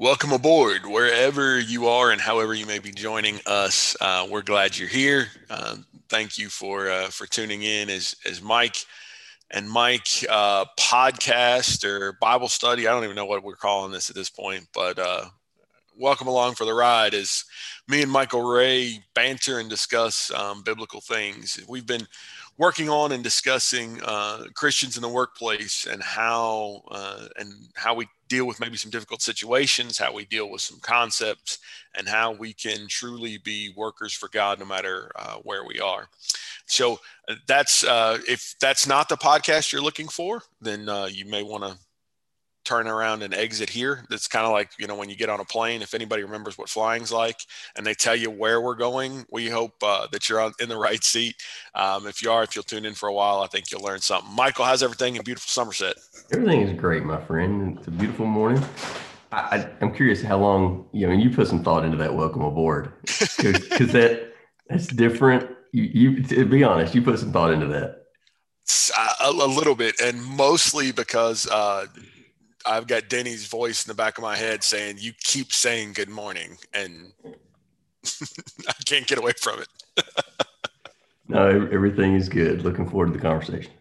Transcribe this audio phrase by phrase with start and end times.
[0.00, 3.96] Welcome aboard, wherever you are and however you may be joining us.
[4.00, 5.26] Uh, we're glad you're here.
[5.50, 5.78] Uh,
[6.08, 7.90] thank you for uh, for tuning in.
[7.90, 8.76] As as Mike
[9.50, 14.08] and Mike uh, podcast or Bible study, I don't even know what we're calling this
[14.08, 15.24] at this point, but uh,
[15.96, 17.12] welcome along for the ride.
[17.12, 17.42] As
[17.88, 22.06] me and Michael Ray banter and discuss um, biblical things, we've been
[22.58, 28.08] working on and discussing uh, Christians in the workplace and how uh, and how we
[28.28, 31.58] deal with maybe some difficult situations, how we deal with some concepts,
[31.96, 36.08] and how we can truly be workers for God no matter uh, where we are.
[36.66, 41.24] So uh, that's uh, if that's not the podcast you're looking for, then uh, you
[41.24, 41.78] may want to
[42.68, 44.04] turn around and exit here.
[44.10, 46.58] That's kind of like, you know, when you get on a plane, if anybody remembers
[46.58, 47.40] what flying's like
[47.76, 50.76] and they tell you where we're going, we hope uh, that you're on, in the
[50.76, 51.36] right seat.
[51.74, 54.00] Um, if you are, if you'll tune in for a while, I think you'll learn
[54.00, 54.34] something.
[54.34, 55.96] Michael, how's everything in beautiful Somerset?
[56.30, 57.78] Everything is great, my friend.
[57.78, 58.62] It's a beautiful morning.
[59.32, 62.42] I, am curious how long, you know, and you put some thought into that welcome
[62.42, 64.34] aboard because that
[64.68, 65.50] that's different.
[65.72, 68.04] You, you, to be honest, you put some thought into that.
[69.20, 71.86] A, a little bit, and mostly because uh,
[72.68, 76.10] I've got Denny's voice in the back of my head saying, "You keep saying good
[76.10, 77.12] morning," and
[78.68, 80.04] I can't get away from it.
[81.28, 82.62] no, everything is good.
[82.62, 83.72] Looking forward to the conversation.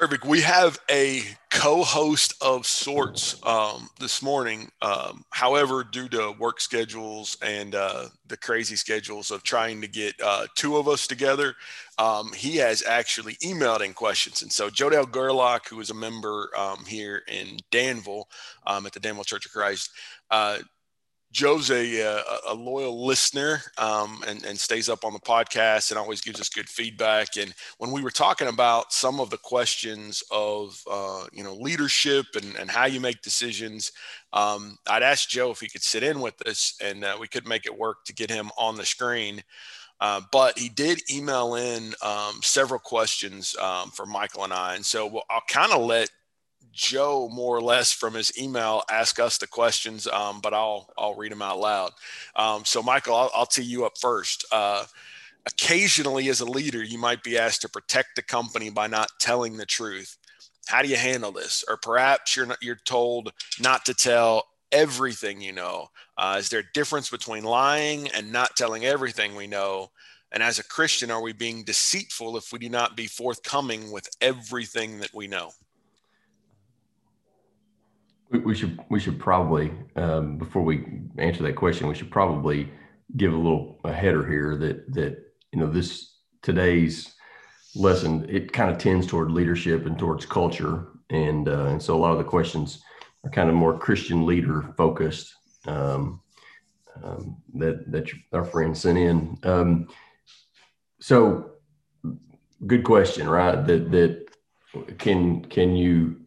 [0.00, 0.24] Perfect.
[0.24, 4.70] We have a co-host of sorts um, this morning.
[4.80, 10.14] Um, however, due to work schedules and uh, the crazy schedules of trying to get
[10.24, 11.54] uh, two of us together,
[11.98, 14.40] um, he has actually emailed in questions.
[14.40, 18.26] And so Jodell Gerlach, who is a member um, here in Danville
[18.66, 19.90] um, at the Danville Church of Christ,
[20.30, 20.60] uh,
[21.32, 25.98] Joe's a, a, a loyal listener um, and, and stays up on the podcast and
[25.98, 27.36] always gives us good feedback.
[27.36, 32.26] And when we were talking about some of the questions of, uh, you know, leadership
[32.34, 33.92] and, and how you make decisions,
[34.32, 37.46] um, I'd asked Joe if he could sit in with us and uh, we could
[37.46, 39.42] make it work to get him on the screen.
[40.00, 44.74] Uh, but he did email in um, several questions um, for Michael and I.
[44.74, 46.10] And so we'll, I'll kind of let
[46.72, 51.14] Joe more or less from his email ask us the questions, um, but I'll I'll
[51.14, 51.92] read them out loud.
[52.36, 54.44] Um, so, Michael, I'll, I'll, tee you up first.
[54.52, 54.84] Uh,
[55.46, 59.56] occasionally, as a leader, you might be asked to protect the company by not telling
[59.56, 60.16] the truth.
[60.66, 61.64] How do you handle this?
[61.66, 65.88] Or perhaps you're not, you're told not to tell everything you know.
[66.16, 69.90] Uh, is there a difference between lying and not telling everything we know?
[70.32, 74.08] And as a Christian, are we being deceitful if we do not be forthcoming with
[74.20, 75.50] everything that we know?
[78.30, 80.84] We, should we should probably um, before we
[81.18, 82.70] answer that question, we should probably
[83.16, 85.18] give a little a header here that that
[85.52, 87.14] you know this today's
[87.74, 91.98] lesson it kind of tends toward leadership and towards culture, and uh, and so a
[91.98, 92.82] lot of the questions
[93.24, 95.34] are kind of more Christian leader focused
[95.66, 96.20] um,
[97.02, 99.38] um, that that our friend sent in.
[99.42, 99.88] Um,
[101.00, 101.52] so,
[102.66, 103.66] good question, right?
[103.66, 106.19] That that can can you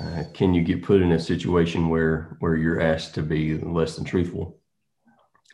[0.00, 3.96] uh, can you get put in a situation where where you're asked to be less
[3.96, 4.58] than truthful?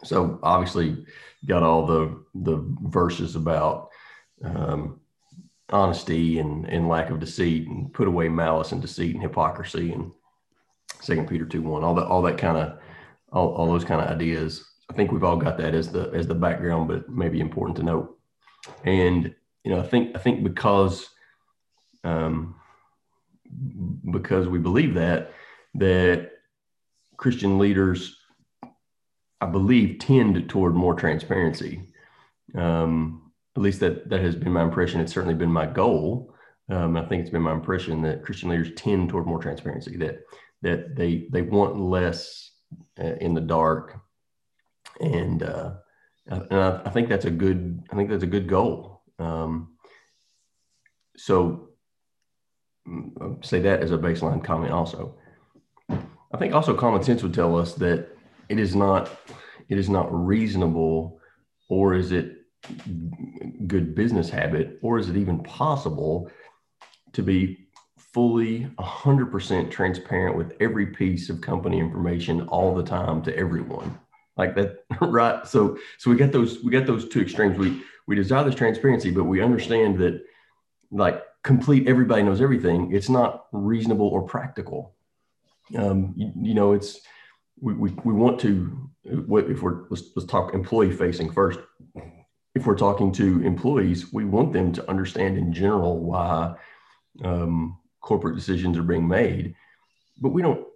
[0.05, 1.05] So obviously,
[1.47, 3.91] got all the the verses about
[4.45, 5.01] um,
[5.71, 10.13] honesty and and lack of deceit, and put away malice and deceit and hypocrisy, and
[11.01, 12.79] Second Peter two one, all that all that kind of
[13.33, 14.65] all, all those kind of ideas.
[14.91, 17.83] I think we've all got that as the as the background, but maybe important to
[17.83, 18.19] note.
[18.85, 21.09] And you know, I think I think because
[22.05, 22.55] um,
[24.11, 25.33] because we believe that
[25.75, 26.31] that
[27.17, 28.17] Christian leaders,
[29.41, 31.83] I believe, tend toward more transparency.
[32.55, 35.01] Um, at least that that has been my impression.
[35.01, 36.35] It's certainly been my goal.
[36.71, 39.97] Um, I think it's been my impression that Christian leaders tend toward more transparency.
[39.97, 40.21] That
[40.63, 42.53] that they they want less
[43.01, 43.99] uh, in the dark,
[45.01, 45.73] and uh,
[46.27, 49.03] and I, I, think that's a good I think that's a good goal.
[49.19, 49.77] Um,
[51.17, 51.68] so
[53.43, 55.15] say that as a baseline comment also.
[55.91, 58.09] I think also common sense would tell us that
[58.49, 59.11] it is not
[59.69, 61.21] it is not reasonable
[61.69, 62.37] or is it
[63.67, 66.31] good business habit or is it even possible
[67.13, 73.37] to be fully 100% transparent with every piece of company information all the time to
[73.37, 73.99] everyone?
[74.37, 75.47] Like that right?
[75.47, 77.59] So so we got those we got those two extremes.
[77.59, 80.23] We we desire this transparency but we understand that
[80.91, 84.95] like complete everybody knows everything it's not reasonable or practical.
[85.77, 87.01] Um, you, you, know it's
[87.61, 91.61] we, we, we want to if we're let's, let's talk employee facing first.
[92.55, 96.57] If we're talking to employees we want them to understand in general why
[97.23, 99.55] um, corporate decisions are being made
[100.21, 100.67] but we don't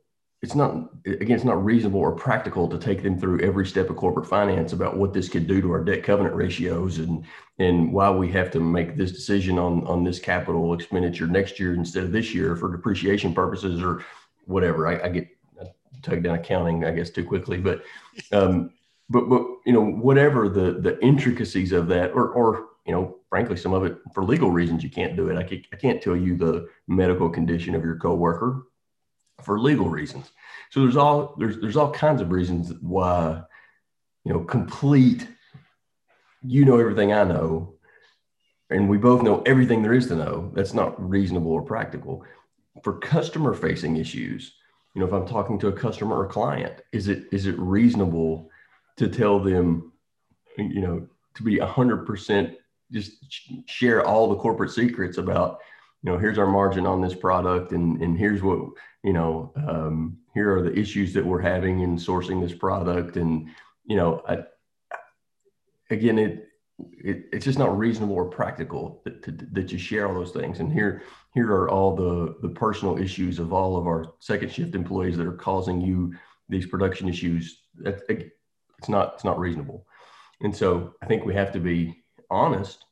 [0.43, 3.97] it's not again it's not reasonable or practical to take them through every step of
[3.97, 7.25] corporate finance about what this could do to our debt covenant ratios and
[7.59, 11.75] and why we have to make this decision on on this capital expenditure next year
[11.75, 14.05] instead of this year for depreciation purposes or
[14.47, 14.89] whatever.
[14.89, 15.29] I, I get
[16.03, 17.85] tugged down accounting i guess too quickly but
[18.33, 18.73] um
[19.09, 23.57] but but you know whatever the the intricacies of that or or you know frankly
[23.57, 25.39] some of it for legal reasons you can't do it.
[25.39, 28.67] I can't, I can't tell you the medical condition of your coworker
[29.41, 30.31] for legal reasons.
[30.71, 33.43] So there's all there's there's all kinds of reasons why
[34.25, 35.27] you know complete
[36.43, 37.75] you know everything I know
[38.73, 42.25] and we both know everything there is to know that's not reasonable or practical
[42.83, 44.55] for customer facing issues
[44.95, 48.51] you know if i'm talking to a customer or client is it is it reasonable
[48.97, 49.93] to tell them
[50.57, 52.55] you know to be 100%
[52.91, 53.13] just
[53.67, 55.59] share all the corporate secrets about
[56.03, 58.59] you know here's our margin on this product and and here's what
[59.03, 63.17] you know um, here are the issues that we're having in sourcing this product.
[63.17, 63.49] And
[63.85, 64.45] you know I,
[65.91, 70.15] again it, it it's just not reasonable or practical that, to, that you share all
[70.15, 70.61] those things.
[70.61, 71.03] And here
[71.35, 75.27] here are all the the personal issues of all of our second shift employees that
[75.27, 76.15] are causing you
[76.49, 77.63] these production issues.
[77.85, 79.87] It's not it's not reasonable.
[80.41, 82.85] And so i think we have to be honest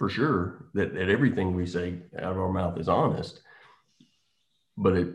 [0.00, 3.42] for sure that, that everything we say out of our mouth is honest,
[4.80, 5.14] but it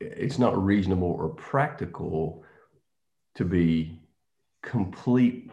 [0.00, 2.44] it's not reasonable or practical
[3.34, 3.98] to be
[4.62, 5.50] complete.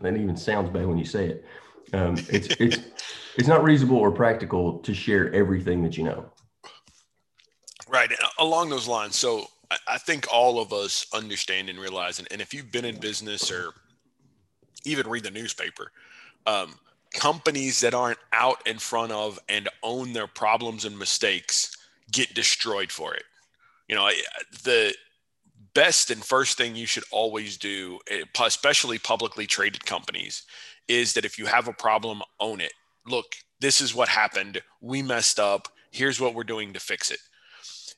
[0.00, 1.44] That even sounds bad when you say it.
[1.92, 2.78] Um, it's it's
[3.36, 6.30] it's not reasonable or practical to share everything that you know.
[7.88, 9.16] Right, along those lines.
[9.16, 9.48] So
[9.86, 13.50] I think all of us understand and realize, and, and if you've been in business
[13.50, 13.72] or
[14.84, 15.90] even read the newspaper,
[16.46, 16.74] um,
[17.12, 21.73] companies that aren't out in front of and own their problems and mistakes
[22.12, 23.24] get destroyed for it.
[23.88, 24.08] You know,
[24.64, 24.94] the
[25.74, 30.42] best and first thing you should always do, eh, especially publicly traded companies,
[30.88, 32.72] is that if you have a problem, own it.
[33.06, 33.26] Look,
[33.60, 34.62] this is what happened.
[34.80, 35.68] We messed up.
[35.90, 37.20] Here's what we're doing to fix it.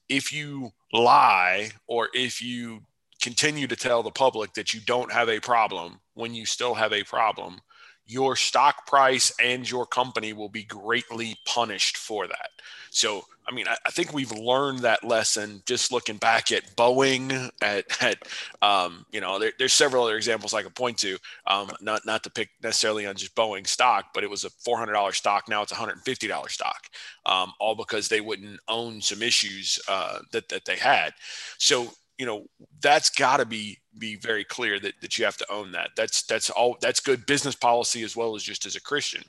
[0.08, 2.82] If you lie or if you
[3.20, 6.92] continue to tell the public that you don't have a problem when you still have
[6.92, 7.60] a problem,
[8.06, 12.50] your stock price and your company will be greatly punished for that.
[12.90, 17.50] So, I mean, I, I think we've learned that lesson just looking back at Boeing,
[17.60, 18.18] at, at
[18.62, 21.18] um, you know, there, there's several other examples I could point to.
[21.46, 25.14] Um, not not to pick necessarily on just Boeing stock, but it was a $400
[25.14, 25.48] stock.
[25.48, 26.88] Now it's a $150 stock,
[27.26, 31.12] um, all because they wouldn't own some issues uh, that that they had.
[31.58, 32.44] So you know
[32.80, 35.90] that's got to be be very clear that, that you have to own that.
[35.96, 39.22] That's that's all that's good business policy as well as just as a christian.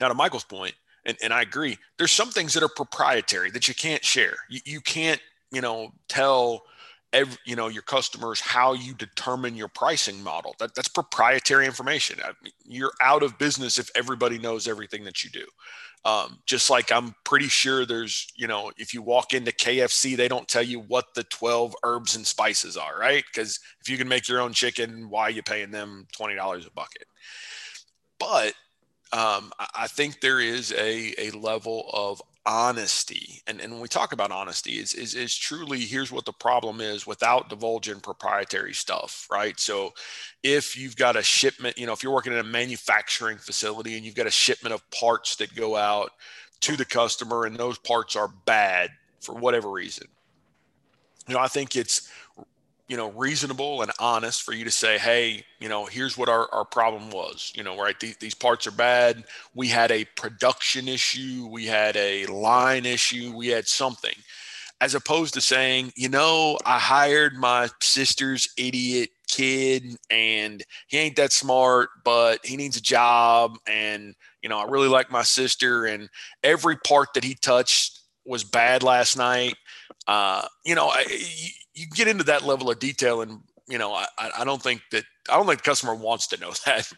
[0.00, 0.74] Now to michael's point
[1.04, 4.36] and, and i agree there's some things that are proprietary that you can't share.
[4.48, 5.20] You, you can't
[5.50, 6.62] you know tell
[7.12, 10.54] every, you know your customers how you determine your pricing model.
[10.58, 12.18] That, that's proprietary information.
[12.24, 15.44] I mean, you're out of business if everybody knows everything that you do
[16.04, 20.28] um, just like I'm pretty sure there's, you know, if you walk into KFC, they
[20.28, 23.22] don't tell you what the 12 herbs and spices are, right?
[23.32, 26.70] Because if you can make your own chicken, why are you paying them $20 a
[26.70, 27.04] bucket?
[28.18, 28.54] But
[29.12, 34.12] um, I think there is a, a level of honesty and, and when we talk
[34.12, 39.26] about honesty is, is is truly here's what the problem is without divulging proprietary stuff
[39.30, 39.60] right?
[39.60, 39.92] So
[40.42, 44.06] if you've got a shipment you know if you're working in a manufacturing facility and
[44.06, 46.12] you've got a shipment of parts that go out
[46.60, 50.06] to the customer and those parts are bad for whatever reason
[51.28, 52.10] you know i think it's
[52.90, 56.52] you know reasonable and honest for you to say hey you know here's what our,
[56.52, 57.98] our problem was you know right?
[58.00, 59.24] These, these parts are bad.
[59.54, 61.48] We had a production issue.
[61.48, 63.32] We had a line issue.
[63.34, 64.14] We had something.
[64.80, 71.16] As opposed to saying you know i hired my sister's idiot kid and he ain't
[71.16, 75.84] that smart but he needs a job and you know i really like my sister
[75.84, 76.08] and
[76.42, 79.54] every part that he touched was bad last night
[80.06, 81.04] uh, you know, I,
[81.74, 84.06] you get into that level of detail, and you know, I,
[84.38, 86.90] I don't think that I don't think the customer wants to know that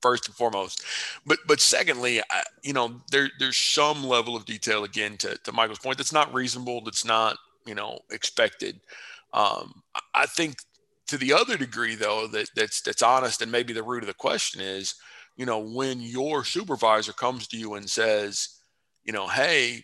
[0.00, 0.82] first and foremost.
[1.26, 5.52] But but secondly, I, you know, there there's some level of detail again to to
[5.52, 8.80] Michael's point that's not reasonable, that's not you know expected.
[9.32, 9.82] Um,
[10.14, 10.56] I think
[11.08, 14.14] to the other degree though that that's that's honest and maybe the root of the
[14.14, 14.94] question is,
[15.36, 18.60] you know, when your supervisor comes to you and says,
[19.04, 19.82] you know, hey,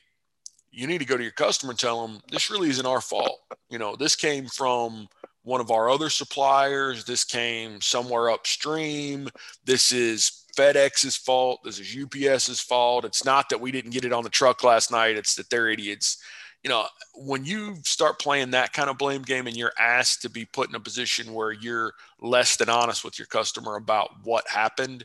[0.73, 3.41] you need to go to your customer and tell them this really isn't our fault.
[3.69, 5.09] You know, this came from
[5.43, 7.05] one of our other suppliers.
[7.05, 9.29] This came somewhere upstream.
[9.65, 11.61] This is FedEx's fault.
[11.65, 13.05] This is UPS's fault.
[13.05, 15.17] It's not that we didn't get it on the truck last night.
[15.17, 16.23] It's that they're idiots.
[16.63, 20.31] you know, when you start playing that kind of blame game and you're asked to
[20.31, 24.47] be put in a position where you're less than honest with your customer about what
[24.49, 25.05] happened,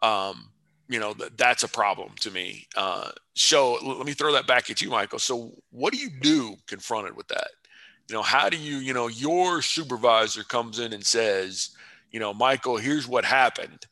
[0.00, 0.50] um,
[0.88, 2.66] you know, th- that's a problem to me.
[2.76, 5.18] Uh, so let me throw that back at you, Michael.
[5.18, 7.48] So what do you do confronted with that?
[8.08, 11.70] You know, how do you, you know, your supervisor comes in and says,
[12.10, 13.86] you know, Michael, here's what happened,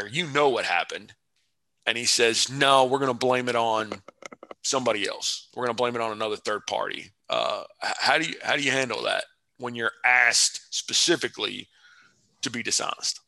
[0.00, 1.12] or you know what happened.
[1.86, 3.90] And he says, no, we're going to blame it on
[4.62, 5.48] somebody else.
[5.54, 7.10] We're going to blame it on another third party.
[7.28, 9.24] Uh, how do you how do you handle that
[9.58, 11.68] when you're asked specifically
[12.42, 13.20] to be dishonest?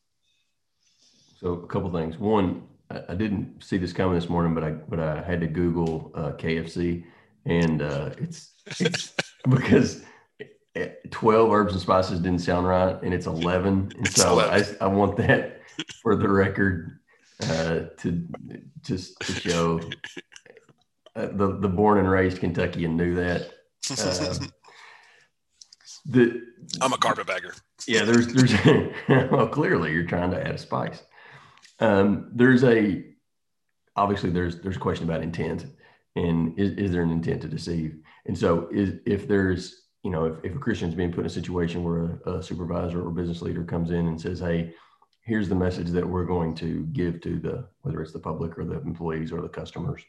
[1.41, 2.17] So a couple things.
[2.17, 6.11] One, I didn't see this coming this morning, but I but I had to Google
[6.13, 7.03] uh, KFC,
[7.45, 9.13] and uh, it's it's
[9.49, 10.03] because
[11.09, 14.77] twelve herbs and spices didn't sound right, and it's eleven, and it's so 11.
[14.81, 15.61] I I want that
[16.01, 16.99] for the record
[17.43, 18.27] uh, to
[18.81, 19.79] just to show
[21.15, 23.51] uh, the the born and raised Kentuckian knew that.
[23.89, 24.35] Uh,
[26.05, 26.41] the
[26.81, 27.55] I'm a carpetbagger.
[27.87, 28.53] Yeah, there's there's
[29.31, 31.01] well clearly you're trying to add a spice.
[31.79, 33.03] Um, there's a
[33.95, 35.65] obviously there's there's a question about intent
[36.15, 37.97] and is, is there an intent to deceive?
[38.25, 41.29] And so is if there's you know if, if a Christian's being put in a
[41.29, 44.73] situation where a, a supervisor or business leader comes in and says, hey,
[45.25, 48.63] here's the message that we're going to give to the whether it's the public or
[48.63, 50.01] the employees or the customers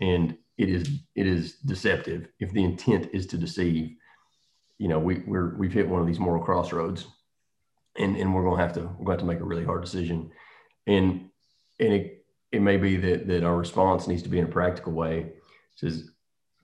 [0.00, 3.96] and it is it is deceptive if the intent is to deceive
[4.78, 7.06] you know we we're we've hit one of these moral crossroads
[7.98, 9.64] and and we're going to have to we're going to have to make a really
[9.64, 10.30] hard decision
[10.86, 11.28] and
[11.78, 14.92] and it it may be that that our response needs to be in a practical
[14.92, 15.32] way
[15.76, 16.10] says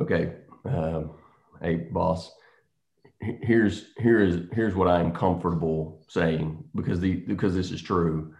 [0.01, 0.33] okay
[0.65, 1.13] um,
[1.63, 2.33] hey boss
[3.21, 8.35] here's here is here's what i'm comfortable saying because the because this is true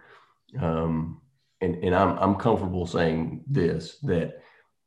[0.59, 1.19] um,
[1.61, 4.41] and and i'm i'm comfortable saying this that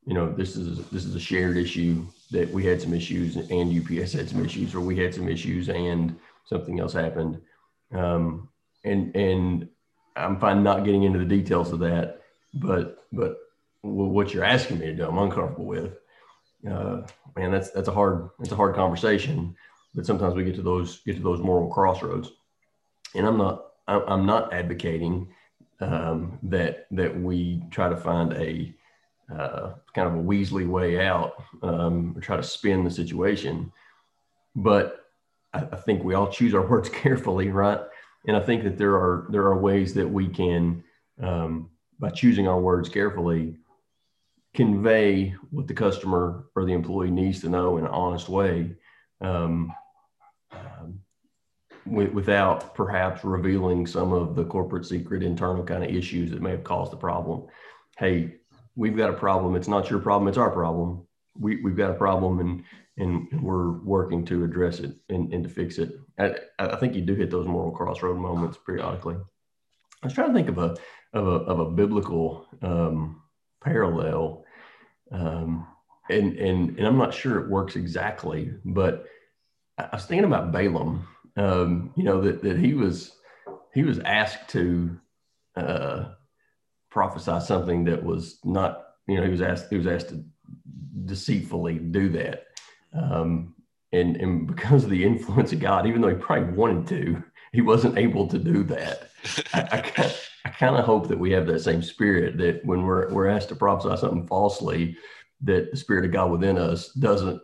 [0.07, 4.01] you know, this is this is a shared issue that we had some issues and
[4.01, 7.41] UPS had some issues, or we had some issues and something else happened.
[7.93, 8.49] Um,
[8.85, 9.69] and and
[10.17, 12.23] I'm fine not getting into the details of that,
[12.55, 13.39] but but
[13.83, 15.95] what you're asking me to do, I'm uncomfortable with.
[16.69, 17.03] Uh,
[17.37, 19.57] man, that's that's a hard that's a hard conversation.
[19.95, 22.31] But sometimes we get to those get to those moral crossroads,
[23.15, 25.29] and I'm not I'm not advocating
[25.81, 28.75] um, that that we try to find a
[29.35, 33.73] uh, kind of a Weasley way out um, or try to spin the situation.
[34.57, 35.07] But
[35.53, 37.81] I, I, think we all choose our words carefully, right?
[38.27, 40.85] And I think that there are there are ways that we can,
[41.23, 43.57] um, by choosing our words carefully,
[44.55, 48.75] convey what the customer or the employee needs to know in an honest way,
[49.21, 49.73] um,
[50.53, 51.01] um
[51.87, 56.63] without perhaps revealing some of the corporate secret internal kind of issues that may have
[56.63, 57.47] caused the problem.
[57.99, 58.37] Hey,
[58.77, 59.57] we've got a problem.
[59.57, 60.29] It's not your problem.
[60.29, 61.07] It's our problem.
[61.39, 62.65] We, we've got a problem and,
[62.99, 65.93] and we're working to address it and, and to fix it.
[66.21, 69.17] I, I think you do hit those moral crossroad moments periodically.
[70.03, 70.77] I was trying to think of a,
[71.13, 73.23] of a, of a biblical um,
[73.63, 74.45] parallel.
[75.13, 75.67] Um,
[76.09, 79.07] and, and, and I'm not sure it works exactly, but
[79.79, 83.13] I was thinking about Balaam, um, you know, that, that he was,
[83.73, 84.99] he was asked to,
[85.57, 86.05] uh,
[86.91, 90.25] prophesy something that was not, you know, he was asked, he was asked to
[91.05, 92.47] deceitfully do that.
[92.93, 93.55] Um,
[93.93, 97.61] and, and because of the influence of God, even though he probably wanted to, he
[97.61, 99.11] wasn't able to do that.
[99.53, 99.61] I,
[99.97, 103.29] I, I kind of hope that we have that same spirit that when we're, we're
[103.29, 104.97] asked to prophesy something falsely,
[105.43, 107.41] that the spirit of God within us doesn't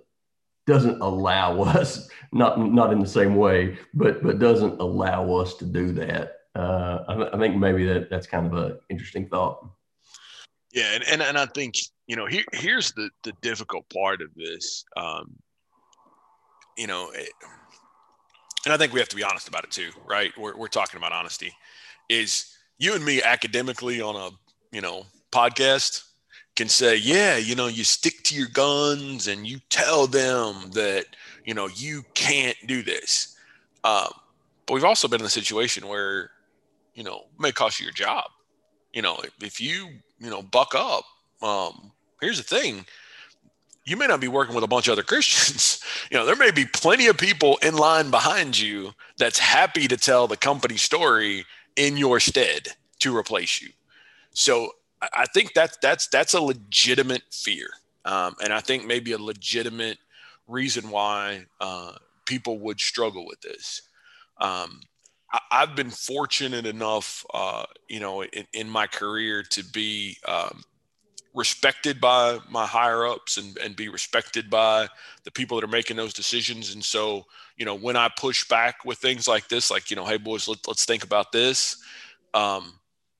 [0.66, 5.64] doesn't allow us not not in the same way but but doesn't allow us to
[5.64, 9.68] do that uh, I, I, think maybe that that's kind of an interesting thought.
[10.72, 11.74] Yeah, and, and, and I think
[12.06, 14.84] you know here here's the the difficult part of this.
[14.96, 15.36] Um,
[16.76, 17.30] you know, it,
[18.64, 20.32] and I think we have to be honest about it too, right?
[20.38, 21.52] We're we're talking about honesty.
[22.08, 24.30] Is you and me academically on a
[24.74, 26.04] you know podcast
[26.54, 31.04] can say, yeah, you know, you stick to your guns and you tell them that
[31.44, 33.36] you know you can't do this.
[33.84, 34.12] Um,
[34.66, 36.30] but we've also been in a situation where
[36.96, 38.24] you know, may cost you your job.
[38.92, 41.04] You know, if you, you know, buck up,
[41.42, 42.86] um, here's the thing.
[43.86, 45.80] You may not be working with a bunch of other Christians.
[46.10, 49.96] you know, there may be plenty of people in line behind you that's happy to
[49.96, 53.68] tell the company story in your stead to replace you.
[54.32, 57.68] So I think that that's that's a legitimate fear,
[58.04, 59.98] um, and I think maybe a legitimate
[60.48, 61.92] reason why uh,
[62.24, 63.82] people would struggle with this.
[64.40, 64.80] Um,
[65.50, 70.62] I've been fortunate enough, uh, you know, in, in, my career to be um,
[71.36, 74.88] respected by my higher ups and, and be respected by
[75.24, 76.74] the people that are making those decisions.
[76.74, 77.26] And so,
[77.58, 80.48] you know, when I push back with things like this, like, you know, hey boys,
[80.48, 81.76] let, us think about this.
[82.32, 82.72] Um,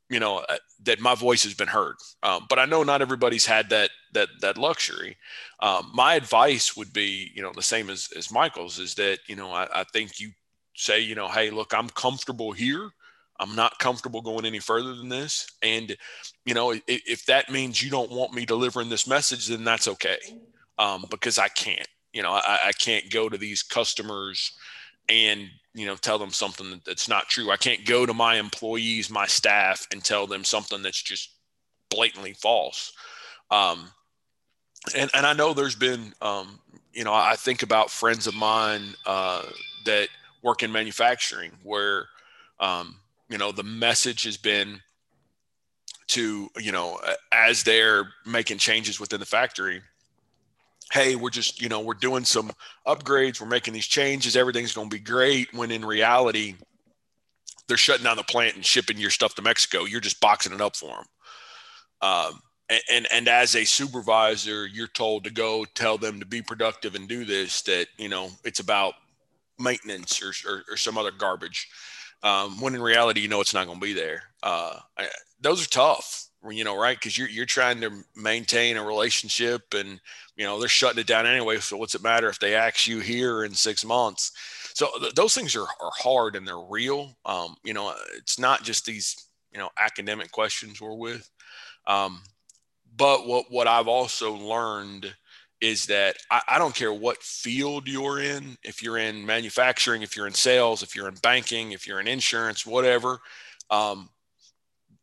[0.09, 1.97] you know, uh, that my voice has been heard.
[2.23, 5.17] Um, but I know not everybody's had that, that, that luxury.
[5.61, 9.37] Um, my advice would be, you know, the same as, as Michael's is that, you
[9.37, 10.31] know, I, I think you
[10.75, 12.93] say, you know, Hey, look, I'm comfortable here
[13.39, 15.47] I'm not comfortable going any further than this.
[15.63, 15.97] And,
[16.45, 19.89] you know, if, if that means you don't want me delivering this message, then that's
[19.89, 20.19] okay.
[20.79, 24.53] Um, because I can't, you know, I, I can't go to these customers
[25.09, 27.51] and, you know, tell them something that's not true.
[27.51, 31.31] I can't go to my employees, my staff, and tell them something that's just
[31.91, 32.93] blatantly false.
[33.51, 33.91] Um,
[34.97, 36.59] and, and I know there's been, um,
[36.93, 39.43] you know, I think about friends of mine uh,
[39.85, 40.09] that
[40.43, 42.07] work in manufacturing where,
[42.59, 42.97] um,
[43.29, 44.81] you know the message has been
[46.09, 46.99] to you know
[47.33, 49.83] as they're making changes within the factory
[50.93, 52.51] hey we're just you know we're doing some
[52.87, 56.55] upgrades we're making these changes everything's going to be great when in reality
[57.67, 59.85] they're shutting down the plant and shipping your stuff to mexico.
[59.85, 61.05] You're just boxing it up for them
[62.03, 66.41] um, and, and and as a supervisor you're told to go tell them to be
[66.41, 68.95] productive and do this that you know it's about
[69.59, 71.69] maintenance or, or, or some other garbage
[72.23, 74.23] um, when in reality, you know, it's not going to be there.
[74.43, 75.09] Uh, I,
[75.41, 76.97] those are tough, you know, right?
[76.97, 80.01] Because you're, you're trying to maintain a relationship and,
[80.37, 81.59] you know, they're shutting it down anyway.
[81.59, 84.33] So what's it matter if they ask you here in six months?
[84.75, 87.17] So th- those things are, are hard and they're real.
[87.25, 91.29] Um, you know, it's not just these, you know, academic questions we're with.
[91.87, 92.23] Um,
[92.97, 95.15] but what, what I've also learned–
[95.61, 100.17] is that I, I, don't care what field you're in, if you're in manufacturing, if
[100.17, 103.19] you're in sales, if you're in banking, if you're in insurance, whatever,
[103.71, 104.11] um,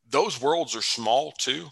[0.09, 1.67] those worlds are small too.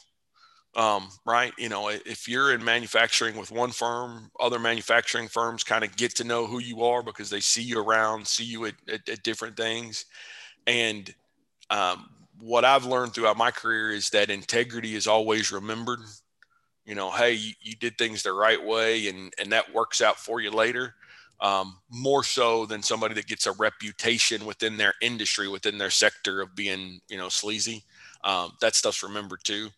[0.75, 1.53] Um, right.
[1.57, 6.15] You know, if you're in manufacturing with one firm, other manufacturing firms kind of get
[6.15, 9.23] to know who you are because they see you around, see you at, at, at
[9.23, 10.05] different things.
[10.65, 11.13] And
[11.69, 15.99] um, what I've learned throughout my career is that integrity is always remembered
[16.85, 20.17] you know, hey, you, you, did things the right way and, and that works out
[20.17, 20.95] for you later.
[21.39, 26.41] Um, more so than somebody that gets a reputation within their industry, within their sector
[26.41, 27.83] of being, you know, sleazy.
[28.23, 29.69] Um, that stuff's remembered too.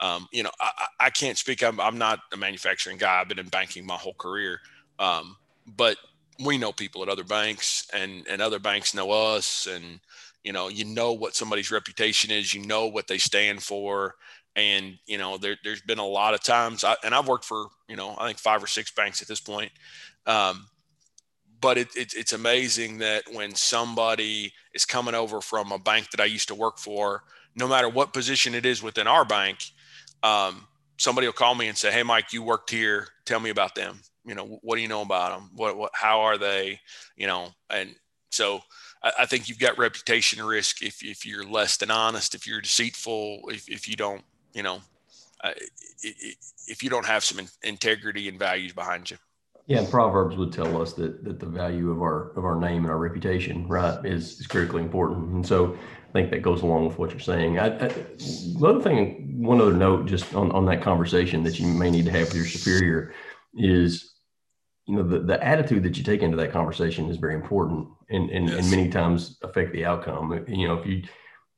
[0.00, 1.62] Um, you know, I, I can't speak.
[1.64, 3.20] I'm, I'm, not a manufacturing guy.
[3.20, 4.60] I've been in banking my whole career.
[5.00, 5.36] Um,
[5.76, 5.96] but
[6.44, 9.66] we know people at other banks and, and other banks know us.
[9.66, 10.00] And,
[10.44, 14.14] you know, you know what somebody's reputation is, you know what they stand for.
[14.56, 17.66] And you know, there, has been a lot of times, I, and I've worked for
[17.88, 19.70] you know I think five or six banks at this point.
[20.26, 20.66] Um,
[21.60, 26.20] but it, it, it's amazing that when somebody is coming over from a bank that
[26.20, 27.22] I used to work for,
[27.54, 29.58] no matter what position it is within our bank,
[30.22, 33.08] um, somebody will call me and say, "Hey, Mike, you worked here.
[33.26, 34.00] Tell me about them.
[34.24, 35.50] You know, what do you know about them?
[35.54, 36.80] What, what, how are they?
[37.16, 37.94] You know?" And
[38.30, 38.60] so
[39.02, 42.60] I, I think you've got reputation risk if if you're less than honest, if you're
[42.60, 44.80] deceitful, if if you don't you know,
[45.44, 45.52] uh,
[46.66, 49.16] if you don't have some integrity and values behind you.
[49.66, 52.84] Yeah, and Proverbs would tell us that that the value of our of our name
[52.84, 55.28] and our reputation, right, is is critically important.
[55.28, 55.76] And so
[56.08, 57.58] I think that goes along with what you're saying.
[57.58, 57.90] I, I,
[58.56, 62.10] another thing, one other note, just on on that conversation that you may need to
[62.10, 63.14] have with your superior
[63.58, 64.14] is,
[64.86, 68.30] you know, the the attitude that you take into that conversation is very important, and
[68.30, 68.58] and, yes.
[68.58, 70.44] and many times affect the outcome.
[70.48, 71.02] You know, if you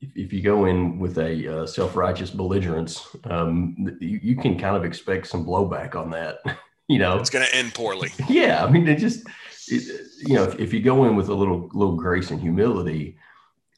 [0.01, 4.77] if, if you go in with a uh, self-righteous belligerence, um, you, you, can kind
[4.77, 6.39] of expect some blowback on that.
[6.89, 8.11] you know, it's going to end poorly.
[8.29, 9.27] Yeah, I mean, it just
[9.69, 13.17] it, you know, if, if, you go in with a little little grace and humility,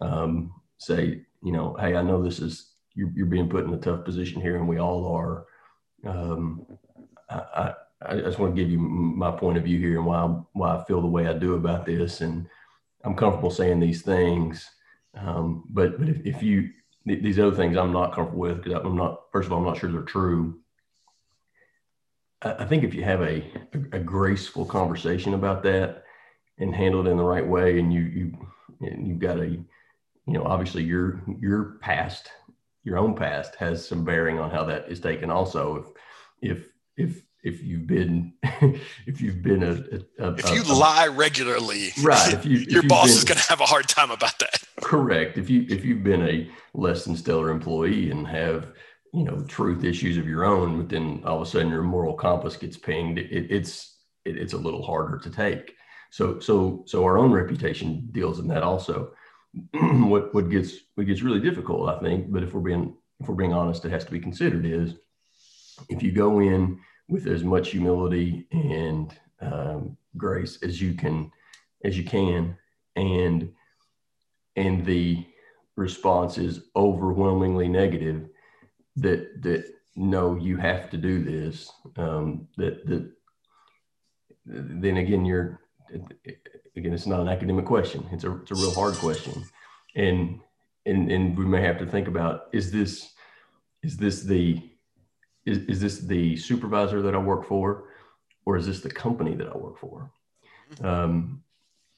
[0.00, 3.78] um, say, you know, hey, I know this is you're, you're, being put in a
[3.78, 5.44] tough position here, and we all are.
[6.04, 6.66] Um,
[7.28, 7.74] I, I,
[8.06, 10.84] I just want to give you my point of view here and why why I
[10.84, 12.48] feel the way I do about this, and
[13.04, 14.68] I'm comfortable saying these things
[15.14, 16.70] um, but but if, if you
[17.04, 19.78] these other things I'm not comfortable with because I'm not first of all I'm not
[19.78, 20.60] sure they're true.
[22.42, 26.04] I, I think if you have a, a, a graceful conversation about that
[26.58, 28.48] and handle it in the right way, and you you
[28.80, 29.66] and you've got a you
[30.26, 32.30] know obviously your your past
[32.84, 35.94] your own past has some bearing on how that is taken also
[36.40, 38.32] if if if if you've been
[39.06, 43.08] if you've been a, a if you a, lie regularly right if you, your boss
[43.08, 44.62] been, is going to have a hard time about that.
[44.80, 45.38] Correct.
[45.38, 48.68] If you if you've been a less than stellar employee and have
[49.12, 52.14] you know truth issues of your own but then all of a sudden your moral
[52.14, 55.74] compass gets pinged it, it's it, it's a little harder to take.
[56.10, 59.12] So so so our own reputation deals in that also.
[59.82, 63.34] What what gets what gets really difficult i think but if we're being if we're
[63.34, 64.94] being honest it has to be considered is
[65.90, 66.80] if you go in
[67.12, 71.30] with as much humility and um, grace as you can
[71.84, 72.56] as you can.
[72.96, 73.52] And
[74.56, 75.26] and the
[75.76, 78.30] response is overwhelmingly negative
[78.96, 81.70] that that no you have to do this.
[81.96, 83.12] Um, that that
[84.46, 85.60] then again you're
[86.76, 88.08] again it's not an academic question.
[88.10, 89.44] It's a, it's a real hard question.
[89.94, 90.40] And
[90.86, 93.12] and and we may have to think about is this
[93.82, 94.71] is this the
[95.44, 97.84] is, is this the supervisor that I work for,
[98.44, 100.10] or is this the company that I work for?
[100.74, 100.86] Mm-hmm.
[100.86, 101.42] Um,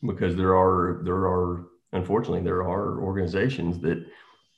[0.06, 4.04] because there are there are unfortunately there are organizations that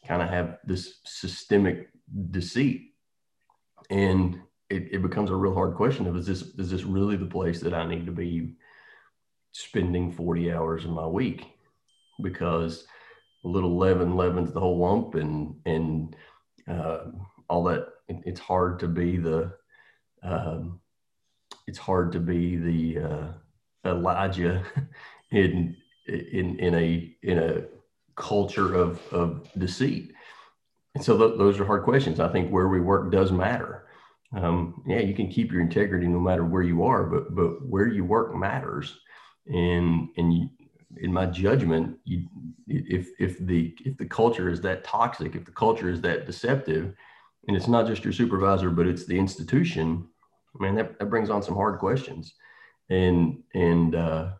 [0.07, 1.88] kind of have this systemic
[2.31, 2.94] deceit,
[3.90, 7.27] and it, it becomes a real hard question of is this is this really the
[7.27, 8.55] place that I need to be
[9.53, 11.46] spending 40 hours of my week
[12.22, 12.87] because
[13.44, 16.16] a little leaven leavens the whole lump and and
[16.68, 17.05] uh,
[17.49, 19.53] all that it, it's hard to be the
[20.23, 20.81] um,
[21.66, 23.29] it's hard to be the uh,
[23.85, 24.62] Elijah
[25.31, 27.64] in in in a in a
[28.14, 30.12] culture of of deceit.
[30.95, 32.21] And so th- those are hard questions.
[32.21, 33.87] I think where we work does matter.
[34.35, 37.87] Um, yeah, you can keep your integrity no matter where you are, but but where
[37.87, 38.99] you work matters.
[39.47, 40.49] And and you,
[40.97, 42.27] in my judgment, you,
[42.66, 46.95] if if the if the culture is that toxic, if the culture is that deceptive,
[47.46, 50.09] and it's not just your supervisor, but it's the institution,
[50.59, 52.35] man, that, that brings on some hard questions.
[52.90, 54.30] And and uh,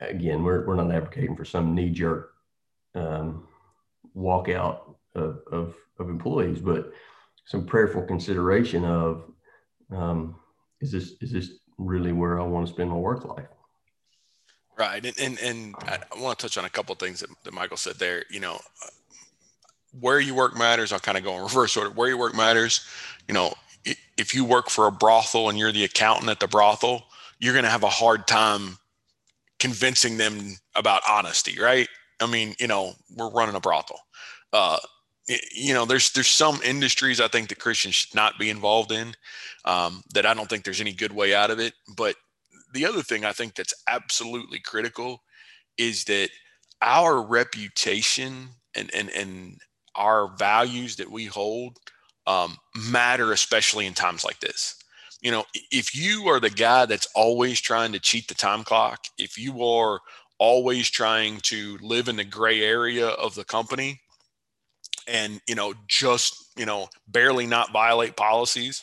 [0.00, 2.32] again, we're we're not advocating for some knee jerk
[2.94, 3.48] um,
[4.16, 6.92] walkout of, of of employees, but
[7.46, 9.24] some prayerful consideration of
[9.90, 10.36] um,
[10.80, 13.48] is this is this really where I want to spend my work life?
[14.76, 17.76] Right, and and, and I want to touch on a couple things that, that Michael
[17.76, 18.24] said there.
[18.30, 18.60] You know,
[20.00, 20.92] where you work matters.
[20.92, 21.90] I'll kind of go in reverse order.
[21.90, 22.86] Where you work matters.
[23.28, 23.54] You know,
[24.16, 27.04] if you work for a brothel and you're the accountant at the brothel,
[27.38, 28.78] you're going to have a hard time
[29.58, 31.88] convincing them about honesty, right?
[32.20, 33.98] I mean, you know, we're running a brothel.
[34.52, 34.78] Uh,
[35.52, 39.14] you know, there's there's some industries I think that Christians should not be involved in.
[39.64, 41.72] Um, that I don't think there's any good way out of it.
[41.96, 42.16] But
[42.72, 45.22] the other thing I think that's absolutely critical
[45.78, 46.28] is that
[46.82, 49.58] our reputation and and and
[49.96, 51.78] our values that we hold
[52.26, 52.56] um,
[52.90, 54.76] matter, especially in times like this.
[55.20, 59.04] You know, if you are the guy that's always trying to cheat the time clock,
[59.18, 60.00] if you are
[60.38, 64.00] always trying to live in the gray area of the company
[65.06, 68.82] and, you know, just, you know, barely not violate policies,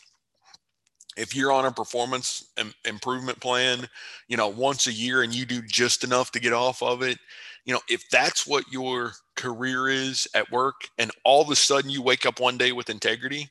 [1.17, 2.51] if you're on a performance
[2.85, 3.87] improvement plan,
[4.27, 7.17] you know, once a year and you do just enough to get off of it,
[7.65, 11.89] you know, if that's what your career is at work and all of a sudden
[11.89, 13.49] you wake up one day with integrity,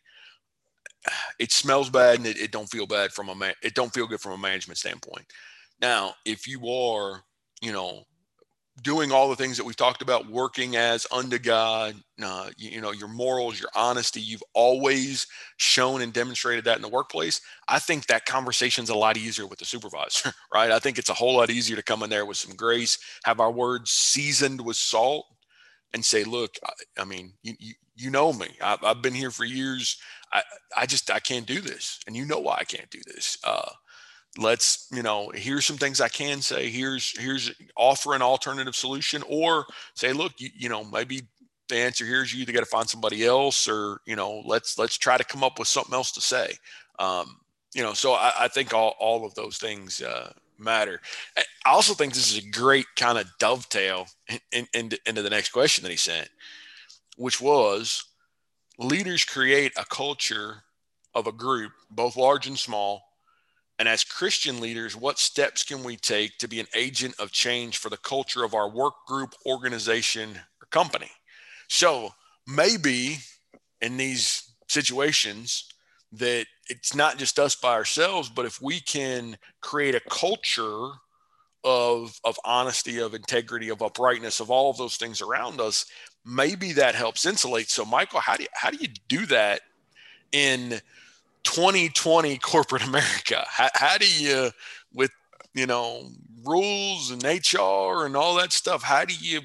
[1.38, 3.54] it smells bad and it, it don't feel bad from a man.
[3.62, 5.26] It don't feel good from a management standpoint.
[5.80, 7.22] Now, if you are,
[7.60, 8.04] you know,
[8.82, 12.80] doing all the things that we've talked about, working as under God, uh, you, you,
[12.80, 15.26] know, your morals, your honesty, you've always
[15.56, 17.40] shown and demonstrated that in the workplace.
[17.68, 20.70] I think that conversation's a lot easier with the supervisor, right?
[20.70, 23.40] I think it's a whole lot easier to come in there with some grace, have
[23.40, 25.26] our words seasoned with salt,
[25.92, 28.48] and say, look, I, I mean, you, you, you know me.
[28.60, 29.98] I, I've been here for years.
[30.32, 30.42] I,
[30.76, 33.38] I just I can't do this, and you know why I can't do this.
[33.44, 33.70] Uh,
[34.38, 39.24] let's you know here's some things i can say here's here's offer an alternative solution
[39.28, 41.22] or say look you, you know maybe
[41.68, 44.78] the answer here is you either got to find somebody else or you know let's
[44.78, 46.52] let's try to come up with something else to say
[46.98, 47.38] um,
[47.74, 51.00] you know so I, I, think all, all of those things uh, matter
[51.36, 55.22] eh, i also think this is a great kind of dovetail in, in, in, into
[55.22, 56.28] the next question that he sent
[57.16, 58.04] which was
[58.78, 60.62] leaders create a culture
[61.14, 63.02] of a group both large and small
[63.80, 67.78] and as Christian leaders, what steps can we take to be an agent of change
[67.78, 71.10] for the culture of our work group, organization, or company?
[71.68, 72.12] So
[72.46, 73.20] maybe
[73.80, 75.64] in these situations,
[76.12, 80.90] that it's not just us by ourselves, but if we can create a culture
[81.62, 85.86] of of honesty, of integrity, of uprightness, of all of those things around us,
[86.24, 87.68] maybe that helps insulate.
[87.68, 89.60] So, Michael, how do you, how do you do that
[90.32, 90.80] in
[91.44, 93.44] 2020 corporate America?
[93.48, 94.50] How, how do you,
[94.92, 95.10] with
[95.54, 96.08] you know
[96.44, 99.40] rules and HR and all that stuff, how do you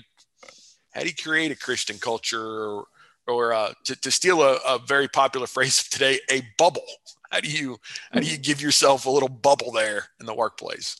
[0.93, 2.85] how do you create a Christian culture or,
[3.27, 6.85] or uh, to, to steal a, a very popular phrase of today, a bubble?
[7.31, 7.79] How do you
[8.11, 10.99] how do you give yourself a little bubble there in the workplace?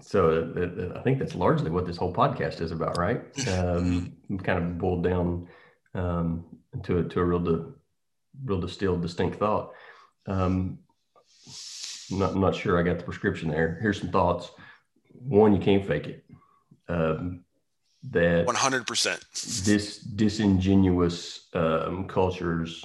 [0.00, 3.20] So uh, I think that's largely what this whole podcast is about, right?
[3.48, 5.48] Um, kind of boiled down
[5.94, 6.44] um,
[6.84, 7.74] to to a real
[8.44, 9.72] real distilled, distinct thought.
[10.26, 10.78] Um,
[12.10, 13.78] not not sure I got the prescription there.
[13.80, 14.50] Here's some thoughts.
[15.12, 16.24] One, you can't fake it.
[16.88, 17.41] Um,
[18.10, 22.84] that 100% this disingenuous um, cultures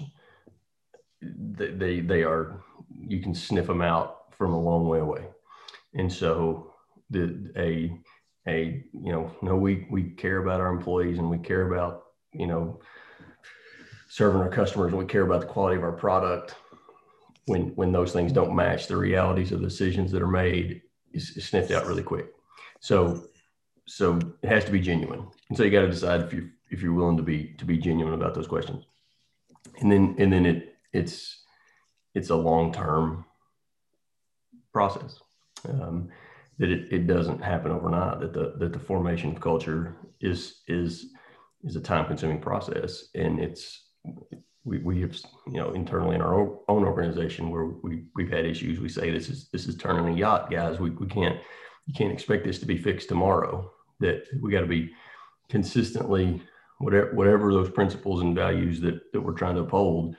[1.21, 2.61] they, they they are
[2.99, 5.25] you can sniff them out from a long way away.
[5.93, 6.73] And so
[7.09, 7.97] the a
[8.47, 12.03] a you know no we we care about our employees and we care about
[12.33, 12.79] you know
[14.09, 16.55] serving our customers and we care about the quality of our product.
[17.45, 20.81] When when those things don't match the realities of the decisions that are made
[21.13, 22.27] is, is sniffed out really quick.
[22.79, 23.23] So
[23.87, 25.25] so it has to be genuine.
[25.49, 27.77] And so you got to decide if you if you're willing to be to be
[27.77, 28.85] genuine about those questions.
[29.79, 31.43] And then and then it it's
[32.13, 33.25] it's a long term
[34.73, 35.19] process.
[35.67, 36.09] Um,
[36.59, 38.19] that it, it doesn't happen overnight.
[38.19, 41.13] That the that the formation of culture is is
[41.63, 43.85] is a time consuming process, and it's
[44.65, 45.15] we, we have
[45.47, 46.35] you know internally in our
[46.67, 48.79] own organization where we we've had issues.
[48.79, 50.79] We say this is this is turning a yacht, guys.
[50.79, 51.39] We we can't
[51.85, 54.93] you can't expect this to be fixed tomorrow that we got to be
[55.49, 56.41] consistently
[56.79, 60.15] whatever whatever those principles and values that that we're trying to uphold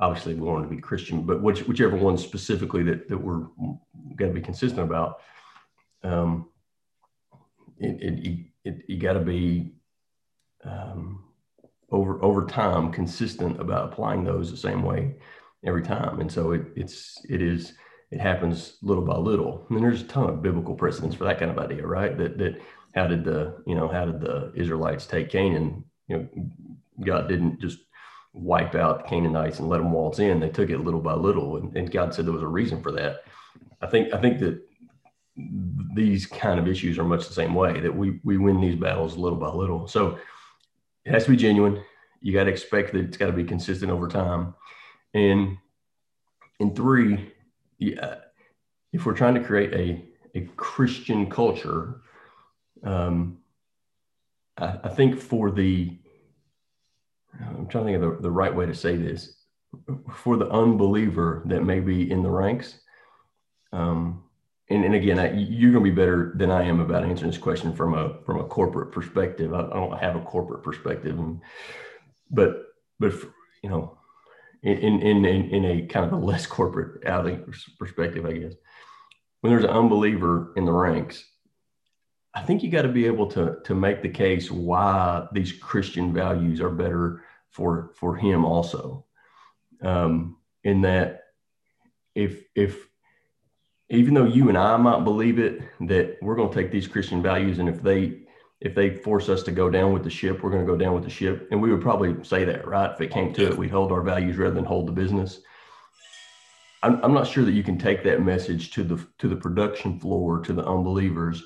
[0.00, 3.46] obviously we want to be christian but which, whichever one specifically that that we're
[4.16, 5.20] got to be consistent about
[6.04, 6.48] um
[7.78, 9.72] it it, it you got to be
[10.64, 11.24] um
[11.90, 15.14] over over time consistent about applying those the same way
[15.64, 16.20] every time.
[16.20, 17.74] And so it it's it is
[18.10, 19.66] it happens little by little.
[19.68, 22.16] And there's a ton of biblical precedents for that kind of idea right?
[22.16, 22.60] That that
[22.94, 25.84] how did the you know how did the Israelites take Canaan?
[26.08, 26.28] You know,
[27.04, 27.78] God didn't just
[28.32, 30.40] wipe out Canaanites and let them waltz in.
[30.40, 32.92] They took it little by little, and, and God said there was a reason for
[32.92, 33.24] that.
[33.80, 34.60] I think I think that
[35.94, 39.16] these kind of issues are much the same way that we we win these battles
[39.16, 39.86] little by little.
[39.86, 40.18] So
[41.04, 41.82] it has to be genuine.
[42.20, 44.54] You got to expect that it's got to be consistent over time.
[45.14, 45.56] And
[46.60, 47.32] and three,
[47.78, 48.16] yeah,
[48.92, 52.02] if we're trying to create a a Christian culture,
[52.84, 53.38] um,
[54.56, 55.98] I, I, think for the,
[57.40, 59.34] I'm trying to think of the, the right way to say this,
[60.14, 62.80] for the unbeliever that may be in the ranks.
[63.72, 64.24] Um,
[64.70, 67.40] and, and again, I, you're going to be better than I am about answering this
[67.40, 69.54] question from a from a corporate perspective.
[69.54, 71.40] I, I don't have a corporate perspective, and,
[72.30, 72.64] but
[72.98, 73.14] but
[73.62, 73.98] you know,
[74.62, 77.44] in, in in in a kind of a less corporate outing
[77.78, 78.54] perspective, I guess,
[79.40, 81.24] when there's an unbeliever in the ranks,
[82.38, 86.12] I think you got to be able to to make the case why these Christian
[86.14, 89.04] values are better for for him also.
[89.82, 91.24] Um, in that,
[92.14, 92.86] if if
[93.90, 97.22] even though you and I might believe it, that we're going to take these Christian
[97.22, 98.20] values, and if they
[98.60, 100.94] if they force us to go down with the ship, we're going to go down
[100.94, 102.92] with the ship, and we would probably say that, right?
[102.92, 105.40] If it came to it, we'd hold our values rather than hold the business.
[106.84, 109.98] I'm, I'm not sure that you can take that message to the to the production
[109.98, 111.42] floor to the unbelievers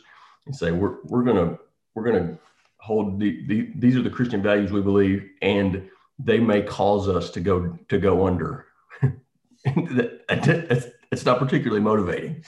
[0.46, 1.58] and say we're we're gonna
[1.94, 2.38] we're gonna
[2.78, 7.30] hold the, the these are the Christian values we believe, and they may cause us
[7.30, 8.66] to go to go under.
[9.64, 12.44] it's not particularly motivating.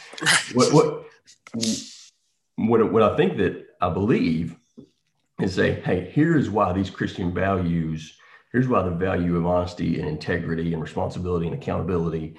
[0.54, 1.04] What, what
[2.56, 4.56] what what I think that I believe
[5.40, 8.18] is say, hey, here's why these Christian values.
[8.52, 12.36] Here's why the value of honesty and integrity and responsibility and accountability.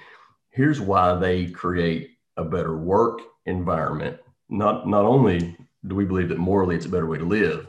[0.50, 4.18] Here's why they create a better work environment
[4.50, 7.68] not not only do we believe that morally it's a better way to live,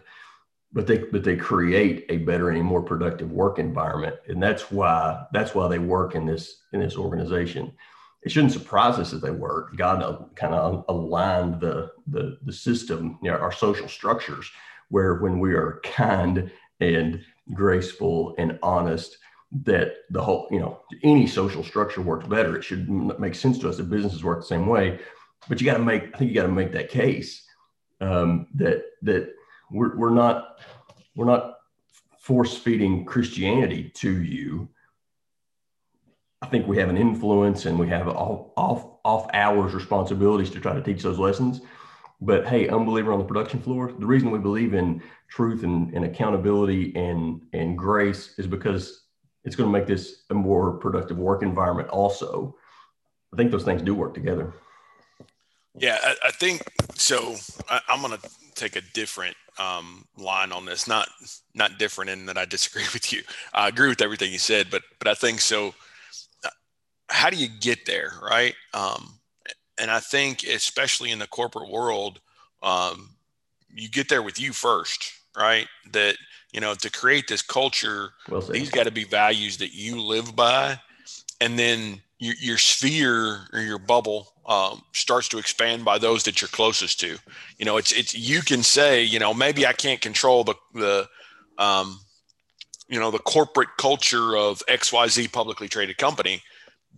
[0.73, 5.25] but they but they create a better and more productive work environment, and that's why
[5.33, 7.73] that's why they work in this in this organization.
[8.23, 9.77] It shouldn't surprise us that they work.
[9.77, 14.51] God kind of aligned the the the system, you know, our social structures,
[14.89, 17.23] where when we are kind and
[17.55, 19.17] graceful and honest,
[19.65, 22.57] that the whole you know any social structure works better.
[22.57, 24.99] It should make sense to us that businesses work the same way
[25.49, 27.47] but you got to make I think you got to make that case
[28.01, 29.33] um, that that
[29.71, 30.61] we're, we're not
[31.15, 31.57] we're not
[32.19, 34.69] force feeding Christianity to you.
[36.43, 40.61] I think we have an influence and we have off off off hours responsibilities to
[40.61, 41.61] try to teach those lessons.
[42.21, 46.05] But hey, unbeliever on the production floor, the reason we believe in truth and, and
[46.05, 49.05] accountability and and grace is because
[49.45, 52.57] it's going to make this a more productive work environment also.
[53.33, 54.55] I think those things do work together.
[55.79, 56.63] Yeah, I, I think
[56.95, 57.37] so.
[57.69, 60.89] I, am going to take a different um, line on this.
[60.89, 61.09] Not
[61.55, 63.23] not different in that I disagree with you.
[63.53, 65.75] I agree with everything you said, but but I think so.
[66.45, 66.51] Uh,
[67.09, 68.55] how do you get there, right?
[68.75, 69.19] Um,
[69.79, 72.21] and I think especially in the corporate world,
[72.63, 73.11] um,
[73.69, 75.67] you get there with you first, right?
[75.93, 76.17] That
[76.53, 80.35] you know to create this culture, well these got to be values that you live
[80.35, 80.81] by,
[81.41, 86.41] and then your, your sphere or your bubble um, starts to expand by those that
[86.41, 87.19] you're closest to.
[87.59, 91.09] You know, it's it's you can say, you know, maybe I can't control the the
[91.59, 91.99] um,
[92.89, 96.43] you know the corporate culture of XYZ publicly traded company,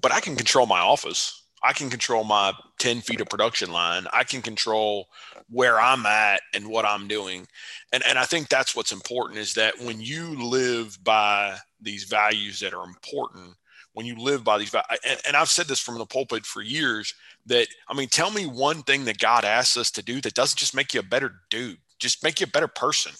[0.01, 1.35] but I can control my office.
[1.63, 4.07] I can control my 10 feet of production line.
[4.13, 5.09] I can control
[5.51, 7.49] where I'm at and what I'm doing.
[7.93, 12.61] And, and I think that's what's important is that when you live by these values
[12.61, 13.57] that are important,
[13.99, 17.13] when you live by these and, and I've said this from the pulpit for years
[17.47, 20.57] that I mean, tell me one thing that God asks us to do that doesn't
[20.57, 23.11] just make you a better dude, just make you a better person.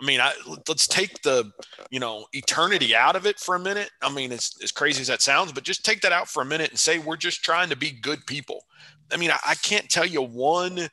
[0.00, 0.32] I mean, I,
[0.68, 1.50] let's take the,
[1.90, 3.90] you know, eternity out of it for a minute.
[4.02, 6.46] I mean, it's as crazy as that sounds, but just take that out for a
[6.46, 8.62] minute and say we're just trying to be good people.
[9.12, 10.88] I mean, I, I can't tell you one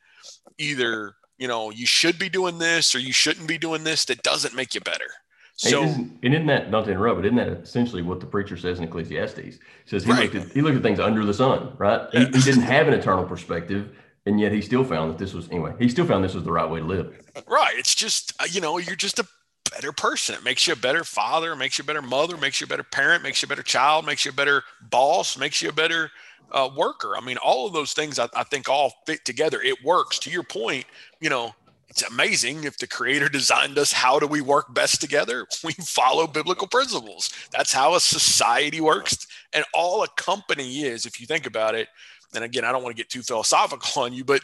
[0.58, 4.23] either, you know, you should be doing this or you shouldn't be doing this that
[4.23, 5.12] doesn't make you better.
[5.58, 8.78] So, and isn't, that not to interrupt, but isn't that essentially what the preacher says
[8.78, 9.39] in Ecclesiastes?
[9.39, 10.32] He says he right.
[10.32, 12.08] looked at he looked at things under the sun, right?
[12.12, 13.89] He, he didn't have an eternal perspective,
[14.28, 15.74] and yet he still found that this was anyway.
[15.80, 17.20] He still found this was the right way to live.
[17.48, 17.74] Right.
[17.76, 19.28] It's just uh, you know you're just a
[19.72, 20.36] better person.
[20.36, 22.84] It makes you a better father, makes you a better mother, makes you a better
[22.84, 26.12] parent, makes you a better child, makes you a better boss, makes you a better
[26.52, 27.17] uh, worker.
[27.17, 29.60] I mean, all of those things I, I think all fit together.
[29.60, 30.20] It works.
[30.20, 30.86] To your point,
[31.20, 31.56] you know,
[31.98, 35.48] it's amazing if the creator designed us how do we work best together?
[35.64, 37.32] We follow biblical principles.
[37.52, 41.88] That's how a society works and all a company is if you think about it
[42.36, 44.42] and again i don't want to get too philosophical on you but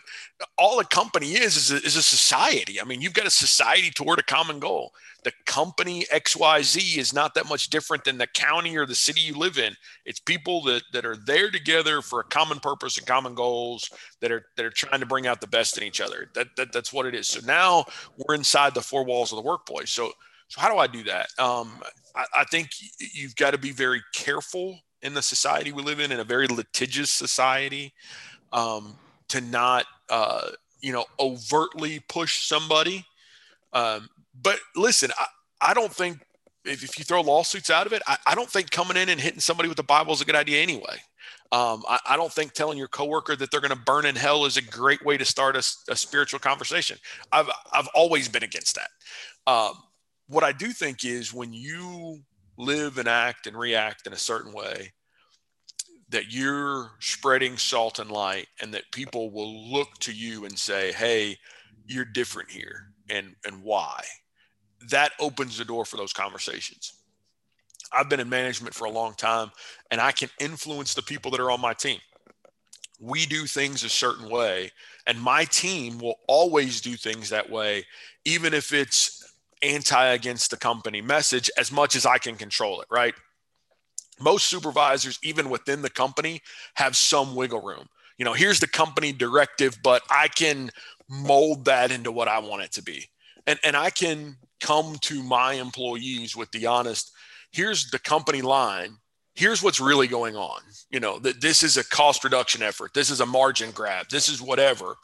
[0.58, 3.90] all a company is is a, is a society i mean you've got a society
[3.92, 4.94] toward a common goal
[5.24, 9.34] the company XYZ is not that much different than the county or the city you
[9.36, 9.76] live in.
[10.06, 14.32] It's people that, that are there together for a common purpose and common goals that
[14.32, 16.30] are that are trying to bring out the best in each other.
[16.34, 17.28] That, that that's what it is.
[17.28, 17.86] So now
[18.18, 19.92] we're inside the four walls of the workplace.
[19.92, 20.12] So
[20.50, 21.28] so how do I do that?
[21.40, 21.80] Um,
[22.16, 22.70] I, I think
[23.00, 26.48] you've got to be very careful in the society we live in, in a very
[26.48, 27.94] litigious society,
[28.52, 28.96] um,
[29.30, 30.50] to not uh,
[30.82, 33.06] you know overtly push somebody.
[33.74, 34.10] Um,
[34.42, 35.26] but listen, I,
[35.70, 36.20] I don't think
[36.66, 39.20] if, if you throw lawsuits out of it, I, I, don't think coming in and
[39.20, 40.98] hitting somebody with the Bible is a good idea anyway.
[41.52, 44.46] Um, I, I, don't think telling your coworker that they're going to burn in hell
[44.46, 46.98] is a great way to start a, a spiritual conversation.
[47.32, 49.52] I've I've always been against that.
[49.52, 49.74] Um,
[50.28, 52.22] what I do think is when you
[52.58, 54.94] live and act and react in a certain way,
[56.10, 60.92] that you're spreading salt and light, and that people will look to you and say,
[60.94, 61.40] "Hey,
[61.86, 64.06] you're different here," and and why
[64.90, 66.94] that opens the door for those conversations.
[67.92, 69.52] I've been in management for a long time
[69.92, 72.00] and I can influence the people that are on my team.
[73.00, 74.72] We do things a certain way,
[75.06, 77.86] and my team will always do things that way,
[78.26, 79.23] even if it's
[79.64, 83.14] anti against the company message, as much as I can control it, right?
[84.20, 86.42] Most supervisors, even within the company,
[86.76, 87.88] have some wiggle room.
[88.18, 90.70] You know, here's the company directive, but I can
[91.10, 93.10] mold that into what I want it to be.
[93.48, 97.12] And, and I can come to my employees with the honest
[97.52, 98.96] here's the company line
[99.36, 103.10] here's what's really going on you know that this is a cost reduction effort this
[103.10, 104.96] is a margin grab this is whatever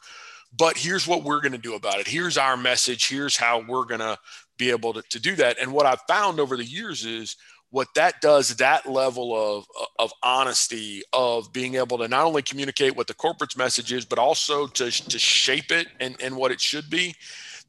[0.56, 3.84] but here's what we're going to do about it here's our message here's how we're
[3.84, 4.18] going to
[4.58, 7.36] be able to, to do that and what i've found over the years is
[7.70, 9.64] what that does that level of
[9.98, 14.18] of honesty of being able to not only communicate what the corporate's message is but
[14.18, 17.14] also to, to shape it and, and what it should be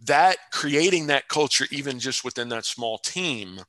[0.05, 3.59] that creating that culture, even just within that small team,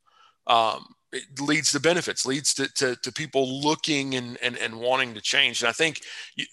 [0.47, 5.13] um, it leads to benefits, leads to, to, to, people looking and, and, and wanting
[5.13, 5.61] to change.
[5.61, 6.01] And I think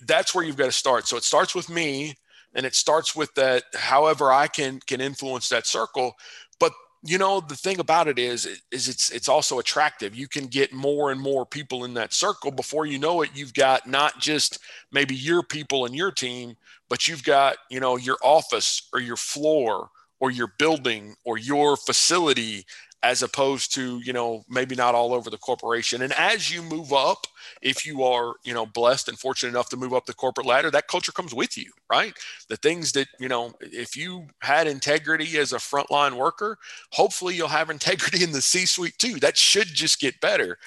[0.06, 1.08] that's where you've got to start.
[1.08, 2.16] So it starts with me
[2.54, 6.16] and it starts with that, however I can, can influence that circle.
[6.60, 10.16] But you know, the thing about it is, is it's, it's also attractive.
[10.16, 13.30] You can get more and more people in that circle before you know it.
[13.34, 14.60] You've got not just
[14.92, 16.58] maybe your people and your team,
[16.90, 21.78] but you've got, you know, your office or your floor or your building or your
[21.78, 22.66] facility
[23.02, 26.02] as opposed to, you know, maybe not all over the corporation.
[26.02, 27.28] And as you move up,
[27.62, 30.70] if you are, you know, blessed and fortunate enough to move up the corporate ladder,
[30.72, 32.14] that culture comes with you, right?
[32.50, 36.58] The things that, you know, if you had integrity as a frontline worker,
[36.92, 39.20] hopefully you'll have integrity in the C suite too.
[39.20, 40.58] That should just get better.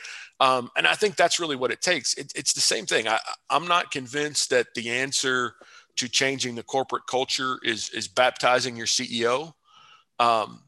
[0.41, 2.15] Um, and I think that's really what it takes.
[2.15, 3.09] It, it's the same thing.
[3.09, 3.19] I,
[3.51, 5.55] I'm not convinced that the answer
[5.97, 9.53] to changing the corporate culture is is baptizing your CEO.
[10.19, 10.63] Um,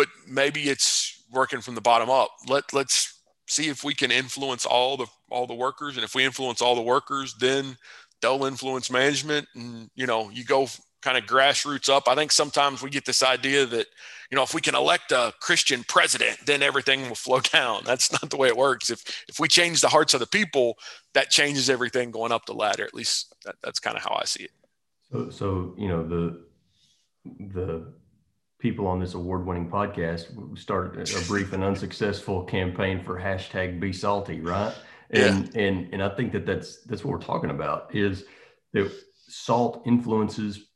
[0.00, 2.30] but maybe it's working from the bottom up.
[2.48, 6.24] Let let's see if we can influence all the all the workers, and if we
[6.24, 7.76] influence all the workers, then
[8.22, 10.68] they'll influence management, and you know you go
[11.02, 12.08] kind of grassroots up.
[12.08, 13.86] I think sometimes we get this idea that,
[14.30, 17.82] you know, if we can elect a Christian president, then everything will flow down.
[17.84, 18.88] That's not the way it works.
[18.88, 20.78] If if we change the hearts of the people,
[21.12, 22.84] that changes everything going up the ladder.
[22.84, 24.52] At least that, that's kind of how I see it.
[25.12, 26.40] So, so you know the
[27.54, 27.99] the
[28.60, 34.40] people on this award-winning podcast started a brief and unsuccessful campaign for hashtag Be Salty,
[34.40, 34.74] right?
[35.10, 35.62] And yeah.
[35.62, 38.24] and and I think that that's that's what we're talking about is
[38.72, 38.92] that
[39.28, 40.66] salt influences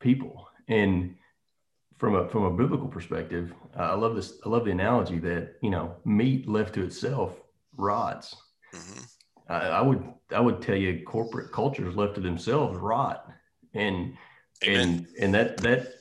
[0.00, 1.14] people and
[1.96, 5.54] from a from a biblical perspective uh, i love this i love the analogy that
[5.62, 7.40] you know meat left to itself
[7.76, 8.36] rots
[8.74, 9.02] mm-hmm.
[9.48, 10.04] I, I, would
[10.34, 13.26] i would tell you corporate cultures left to themselves rot
[13.74, 14.14] and
[14.64, 14.80] Amen.
[14.80, 15.94] and and that that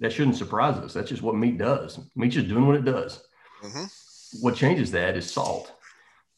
[0.00, 3.22] that shouldn't surprise us that's just what meat does meat's just doing what it does
[3.62, 3.84] mm-hmm.
[4.40, 5.72] what changes that is salt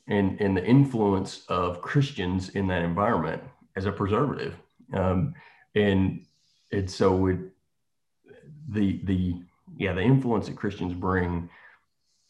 [0.09, 3.43] and and the influence of christians in that environment
[3.77, 4.55] as a preservative
[4.93, 5.35] um,
[5.75, 6.25] and
[6.73, 7.39] and so it,
[8.69, 9.35] the the
[9.77, 11.49] yeah the influence that Christians bring,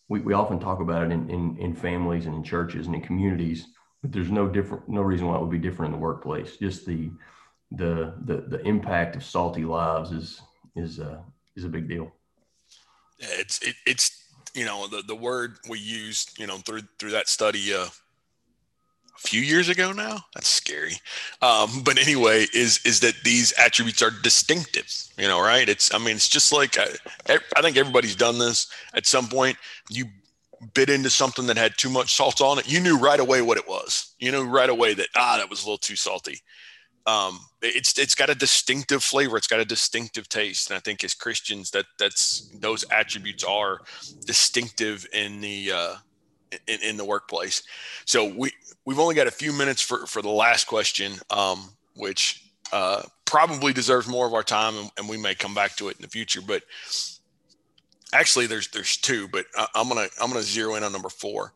[0.09, 3.03] we, we often talk about it in, in in families and in churches and in
[3.03, 3.68] communities,
[4.03, 6.57] but there's no different no reason why it would be different in the workplace.
[6.57, 7.11] Just the
[7.73, 10.41] the the the impact of salty lives is
[10.77, 11.18] is uh,
[11.57, 12.12] is a big deal.
[13.18, 17.29] It's it, it's you know the the word we used you know through through that
[17.29, 20.25] study uh, a few years ago now.
[20.35, 20.95] That's scary.
[21.43, 24.93] Um, but anyway, is is that these attributes are distinctive?
[25.18, 25.68] You know, right?
[25.68, 26.87] It's I mean, it's just like I,
[27.29, 29.57] uh, I think everybody's done this at some point.
[29.89, 30.07] You
[30.75, 32.71] bit into something that had too much salt on it.
[32.71, 34.14] You knew right away what it was.
[34.18, 36.41] You knew right away that ah, that was a little too salty.
[37.11, 39.36] Um, it's it's got a distinctive flavor.
[39.36, 43.80] It's got a distinctive taste, and I think as Christians, that that's those attributes are
[44.26, 45.94] distinctive in the uh,
[46.68, 47.62] in, in the workplace.
[48.04, 48.52] So we
[48.84, 53.72] we've only got a few minutes for for the last question, um, which uh, probably
[53.72, 56.08] deserves more of our time, and, and, we may come back to it in the
[56.08, 56.40] future.
[56.40, 56.62] But
[58.12, 61.52] actually, there's there's two, but I, am gonna I'm gonna zero in on number four.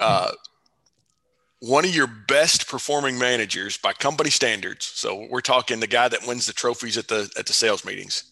[0.00, 0.32] Uh,
[1.60, 6.26] one of your best performing managers by company standards, so we're talking the guy that
[6.26, 8.24] wins the trophies at the at the sales meetings,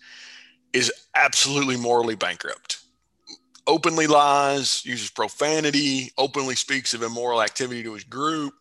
[0.72, 2.82] is absolutely morally bankrupt
[3.66, 8.54] openly lies, uses profanity, openly speaks of immoral activity to his group.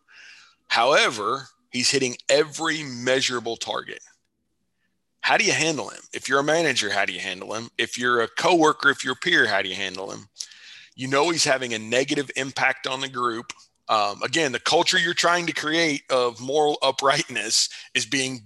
[0.68, 4.00] However, he's hitting every measurable target.
[5.20, 6.00] How do you handle him?
[6.12, 7.70] If you're a manager, how do you handle him?
[7.78, 10.28] If you're a coworker, if you're a peer, how do you handle him?
[10.96, 13.52] You know he's having a negative impact on the group.
[13.92, 18.40] Um, again, the culture you're trying to create of moral uprightness is being,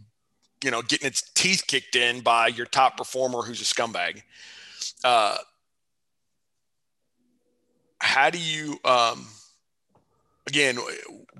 [0.64, 4.22] you know, getting its teeth kicked in by your top performer who's a scumbag.
[5.04, 5.38] Uh,
[8.00, 9.28] how do you um,
[10.48, 10.78] again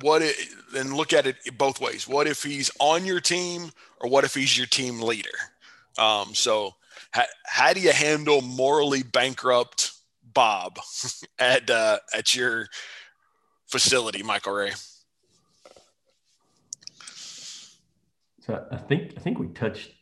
[0.00, 0.36] what it,
[0.72, 4.34] then look at it both ways what if he's on your team or what if
[4.34, 5.28] he's your team leader
[5.98, 6.74] um, so
[7.10, 9.92] how, how do you handle morally bankrupt
[10.32, 10.78] bob
[11.38, 12.66] at uh, at your
[13.66, 14.72] facility michael ray
[18.40, 19.92] so i think i think we touched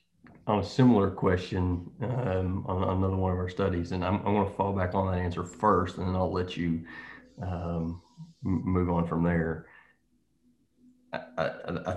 [0.47, 4.47] on a similar question um, on another one of our studies, and I'm, I'm going
[4.47, 6.85] to fall back on that answer first, and then I'll let you
[7.41, 8.03] um,
[8.43, 9.67] move on from there.
[11.13, 11.51] I, I,
[11.87, 11.97] I,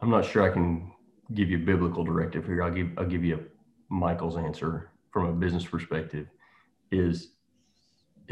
[0.00, 0.92] I'm not sure I can
[1.32, 2.62] give you a biblical directive here.
[2.62, 6.26] I'll give I'll give you a Michael's answer from a business perspective.
[6.90, 7.28] Is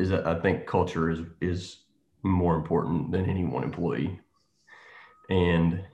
[0.00, 1.84] is that I think culture is is
[2.22, 4.18] more important than any one employee,
[5.28, 5.84] and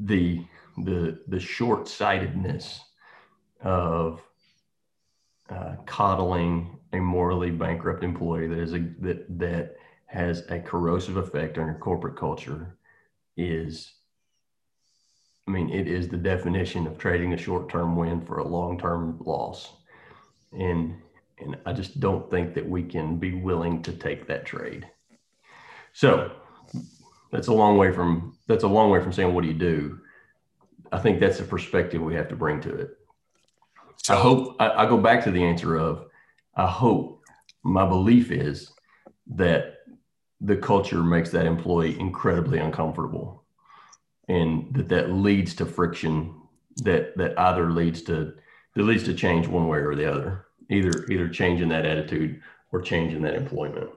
[0.00, 0.44] the
[0.84, 2.80] the the short sightedness
[3.62, 4.20] of
[5.48, 9.76] uh, coddling a morally bankrupt employee that is a that that
[10.06, 12.76] has a corrosive effect on your corporate culture
[13.36, 13.92] is
[15.46, 19.72] I mean it is the definition of trading a short-term win for a long-term loss.
[20.52, 20.96] And
[21.40, 24.88] and I just don't think that we can be willing to take that trade.
[25.92, 26.32] So
[27.30, 30.00] that's a long way from that's a long way from saying what do you do?
[30.92, 32.90] I think that's the perspective we have to bring to it.
[34.02, 36.06] So, i hope I, I go back to the answer of
[36.56, 37.22] i hope
[37.62, 38.72] my belief is
[39.26, 39.76] that
[40.40, 43.44] the culture makes that employee incredibly uncomfortable
[44.28, 46.34] and that that leads to friction
[46.76, 48.32] that that either leads to
[48.74, 52.40] that leads to change one way or the other either either changing that attitude
[52.72, 53.90] or changing that employment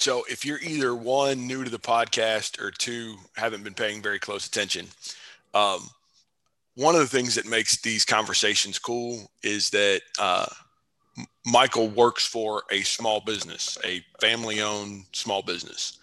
[0.00, 4.18] so if you're either one new to the podcast or two haven't been paying very
[4.18, 4.86] close attention,
[5.52, 5.90] um,
[6.74, 10.46] one of the things that makes these conversations cool is that uh,
[11.44, 15.98] Michael works for a small business, a family-owned small business.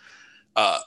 [0.55, 0.77] Uh,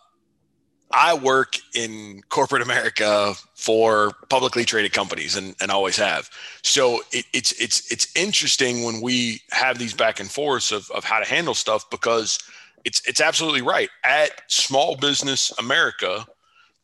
[0.93, 6.29] I work in corporate America for publicly traded companies and, and always have.
[6.63, 11.05] So it, it's it's it's interesting when we have these back and forths of, of
[11.05, 12.39] how to handle stuff because
[12.85, 13.89] it's it's absolutely right.
[14.05, 16.27] At Small Business America,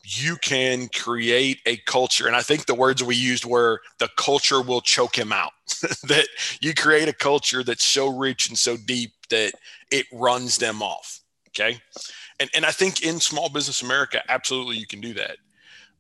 [0.05, 2.29] you can create a culture.
[2.29, 5.53] And I think the words we used were the culture will choke him out.
[6.05, 6.29] that
[6.61, 9.53] you create a culture that's so rich and so deep that
[9.91, 11.23] it runs them off.
[11.49, 11.81] Okay.
[12.39, 15.37] And, and I think in small business America, absolutely you can do that.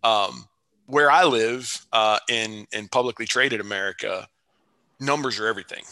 [0.03, 0.47] Um,
[0.87, 4.29] where I live uh, in, in publicly traded America,
[5.01, 5.85] numbers are everything.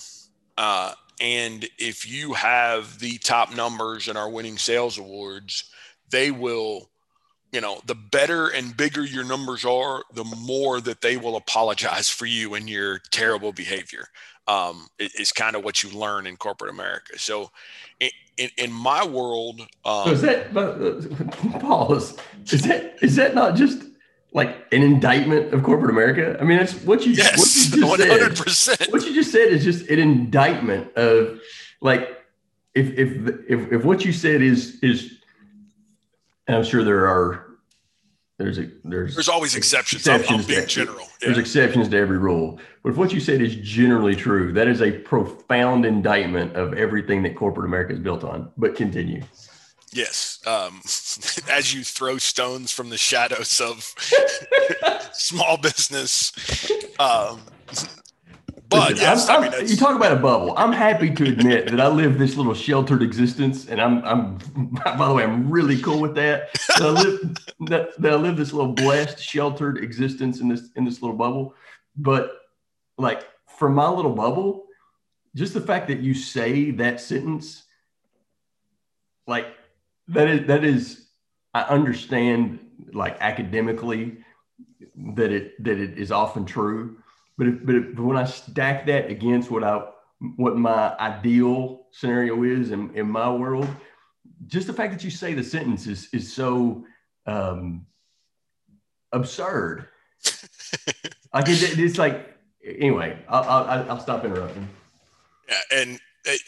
[0.57, 5.65] Uh, and if you have the top numbers and are winning sales awards,
[6.11, 6.91] they will
[7.55, 12.09] you know, the better and bigger your numbers are, the more that they will apologize
[12.09, 14.09] for you and your terrible behavior.
[14.49, 17.19] Um, is kind of what you learn in corporate America.
[17.19, 17.51] So,
[18.37, 22.19] in, in, my world, um, so is that uh, pause?
[22.51, 23.83] Is that is that not just
[24.33, 26.37] like an indictment of corporate America?
[26.41, 28.49] I mean, that's what you, yes, what you just 100%.
[28.51, 28.93] said.
[28.93, 31.41] What you just said is just an indictment of
[31.81, 32.09] like
[32.75, 35.19] if if if if what you said is is
[36.47, 37.47] and I'm sure there are
[38.39, 40.03] there's a there's there's always exceptions.
[40.03, 40.99] exceptions I'm, I'm general.
[41.01, 41.29] Yeah.
[41.29, 42.59] There's exceptions to every rule.
[42.83, 47.23] But if what you said is generally true, that is a profound indictment of everything
[47.23, 48.51] that corporate America is built on.
[48.57, 49.23] But continue.
[49.93, 50.41] Yes.
[50.47, 50.81] Um,
[51.51, 53.95] as you throw stones from the shadows of
[55.13, 56.33] small business,
[56.99, 57.41] um,
[58.69, 60.55] but yes, I'm, I mean, you talk about a bubble.
[60.57, 64.39] I'm happy to admit that I live this little sheltered existence, and I'm, I'm,
[64.85, 66.53] by the way, I'm really cool with that.
[66.79, 67.37] That I live,
[67.69, 71.55] that, that I live this little blessed, sheltered existence in this, in this little bubble.
[71.97, 72.33] But
[72.97, 73.27] like
[73.59, 74.65] for my little bubble,
[75.35, 77.65] just the fact that you say that sentence,
[79.27, 79.47] like
[80.09, 81.07] that is, that is,
[81.53, 82.61] I understand
[82.93, 84.19] like academically
[84.97, 86.99] that it, that it is often true
[87.37, 89.87] but if, but, if, but when I stack that against what I
[90.37, 93.69] what my ideal scenario is in, in my world,
[94.47, 96.85] just the fact that you say the sentence is is so
[97.27, 97.87] um,
[99.13, 99.89] absurd.
[101.35, 103.19] like it, it's like anyway.
[103.29, 104.69] I'll, I'll, I'll stop interrupting.
[105.49, 106.01] Yeah, and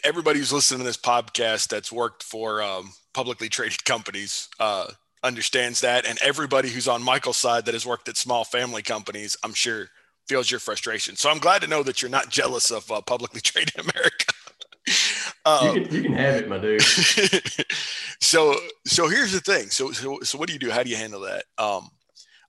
[0.03, 4.87] everybody who's listening to this podcast that's worked for um, publicly traded companies uh,
[5.23, 9.37] understands that, and everybody who's on Michael's side that has worked at small family companies,
[9.43, 9.89] I'm sure
[10.27, 11.15] feels your frustration.
[11.15, 14.33] So I'm glad to know that you're not jealous of uh, publicly traded America.
[15.45, 16.81] um, you, can, you, can, have it, my dude.
[18.21, 18.55] so,
[18.85, 19.69] so here's the thing.
[19.69, 20.69] So, so, so what do you do?
[20.69, 21.43] How do you handle that?
[21.57, 21.89] Um,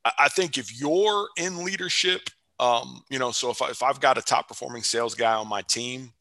[0.05, 2.23] I, I think if you're in leadership,
[2.61, 5.49] um, you know, so if, I, if I've got a top performing sales guy on
[5.49, 6.13] my team,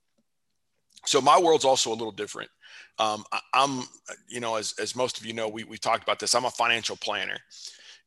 [1.05, 2.49] so my world's also a little different.
[2.99, 3.83] Um, I, am
[4.27, 6.51] you know, as, as most of you know, we, we talked about this, I'm a
[6.51, 7.37] financial planner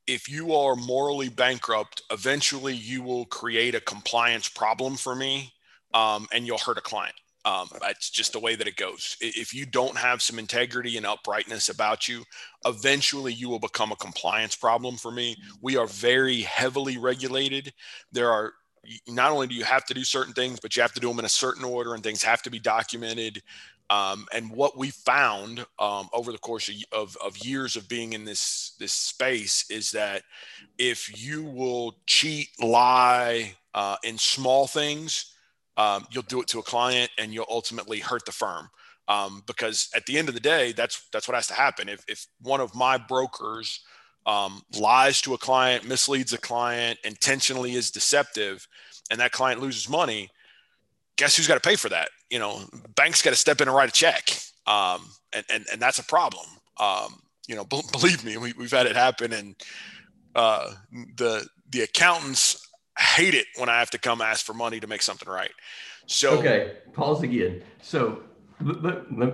[0.06, 5.52] if you are morally bankrupt, eventually you will create a compliance problem for me
[5.94, 7.14] um, and you'll hurt a client.
[7.44, 9.16] Um, that's just the way that it goes.
[9.20, 12.22] If you don't have some integrity and uprightness about you,
[12.66, 15.36] eventually you will become a compliance problem for me.
[15.62, 17.72] We are very heavily regulated.
[18.12, 18.52] There are
[19.08, 21.18] not only do you have to do certain things, but you have to do them
[21.18, 23.42] in a certain order and things have to be documented.
[23.90, 28.24] Um, and what we found um, over the course of, of, years of being in
[28.24, 30.22] this this space is that
[30.78, 35.34] if you will cheat, lie uh, in small things,
[35.76, 38.70] um, you'll do it to a client, and you'll ultimately hurt the firm.
[39.08, 41.88] Um, because at the end of the day, that's that's what has to happen.
[41.88, 43.80] If if one of my brokers
[44.24, 48.68] um, lies to a client, misleads a client, intentionally is deceptive,
[49.10, 50.30] and that client loses money,
[51.20, 52.08] guess who's got to pay for that?
[52.30, 52.62] You know,
[52.96, 54.30] banks got to step in and write a check.
[54.66, 56.46] Um, and, and, and that's a problem.
[56.78, 59.54] Um, you know, b- believe me, we, we've had it happen and
[60.34, 60.72] uh,
[61.16, 62.66] the, the accountants
[62.98, 65.50] hate it when I have to come ask for money to make something right.
[66.06, 67.62] So, okay, pause again.
[67.82, 68.22] So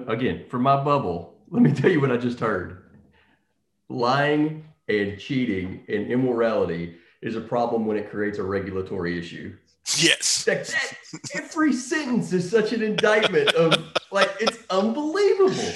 [0.08, 2.82] again, for my bubble, let me tell you what I just heard.
[3.88, 9.56] Lying and cheating and immorality is a problem when it creates a regulatory issue.
[9.98, 10.44] Yes.
[10.44, 13.72] That, that, every sentence is such an indictment of
[14.10, 15.72] like it's unbelievable.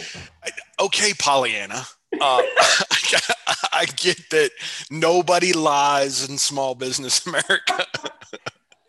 [0.81, 1.87] Okay, Pollyanna.
[2.21, 2.43] Uh,
[3.73, 4.51] I get that
[4.91, 7.87] nobody lies in small business America.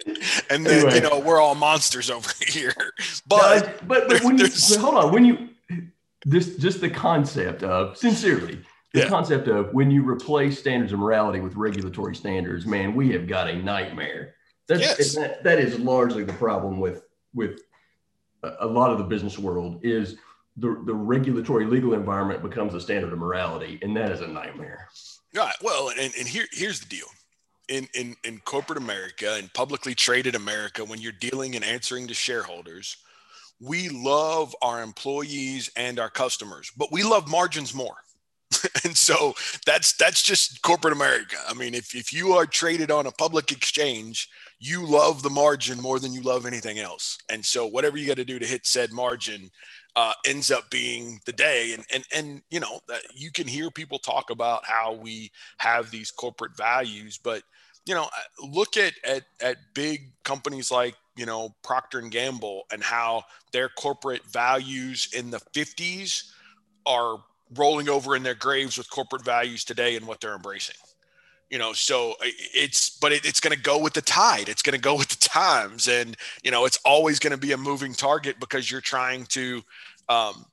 [0.49, 0.95] and then anyway.
[0.95, 2.73] you know we're all monsters over here.
[3.27, 5.49] But no, but, but when you but hold on, when you
[6.25, 8.59] this just the concept of sincerely
[8.93, 9.07] the yeah.
[9.07, 13.49] concept of when you replace standards of morality with regulatory standards, man, we have got
[13.49, 14.35] a nightmare.
[14.71, 15.15] That's, yes.
[15.15, 17.03] that, that is largely the problem with
[17.33, 17.61] with
[18.59, 20.15] a lot of the business world is
[20.57, 24.87] the, the regulatory legal environment becomes a standard of morality, and that is a nightmare.
[25.35, 25.55] Right.
[25.61, 27.07] Well, and, and here here's the deal.
[27.67, 32.13] In, in, in corporate America and publicly traded America, when you're dealing and answering to
[32.13, 32.97] shareholders,
[33.61, 37.95] we love our employees and our customers, but we love margins more.
[38.83, 39.33] and so
[39.65, 41.37] that's that's just corporate America.
[41.47, 44.29] I mean, if, if you are traded on a public exchange,
[44.63, 47.17] you love the margin more than you love anything else.
[47.29, 49.49] And so whatever you got to do to hit said margin
[49.95, 51.73] uh, ends up being the day.
[51.73, 55.89] And and and you know that you can hear people talk about how we have
[55.89, 57.41] these corporate values, but
[57.87, 58.07] you know,
[58.39, 63.67] look at at at big companies like you know Procter and Gamble and how their
[63.67, 66.31] corporate values in the 50s
[66.85, 67.17] are
[67.55, 70.75] rolling over in their graves with corporate values today and what they're embracing
[71.51, 74.75] you know so it's but it, it's going to go with the tide it's going
[74.75, 77.93] to go with the times and you know it's always going to be a moving
[77.93, 79.61] target because you're trying to
[80.09, 80.45] um,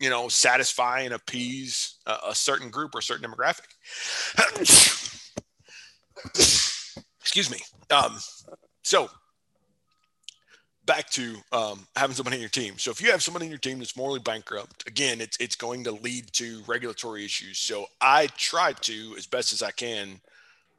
[0.00, 3.66] you know satisfy and appease a, a certain group or certain demographic
[7.20, 7.58] excuse me
[7.90, 8.16] um,
[8.82, 9.10] so
[10.86, 12.74] back to um, having someone in your team.
[12.78, 15.84] So if you have someone in your team that's morally bankrupt, again, it's it's going
[15.84, 17.58] to lead to regulatory issues.
[17.58, 20.20] So I try to, as best as I can,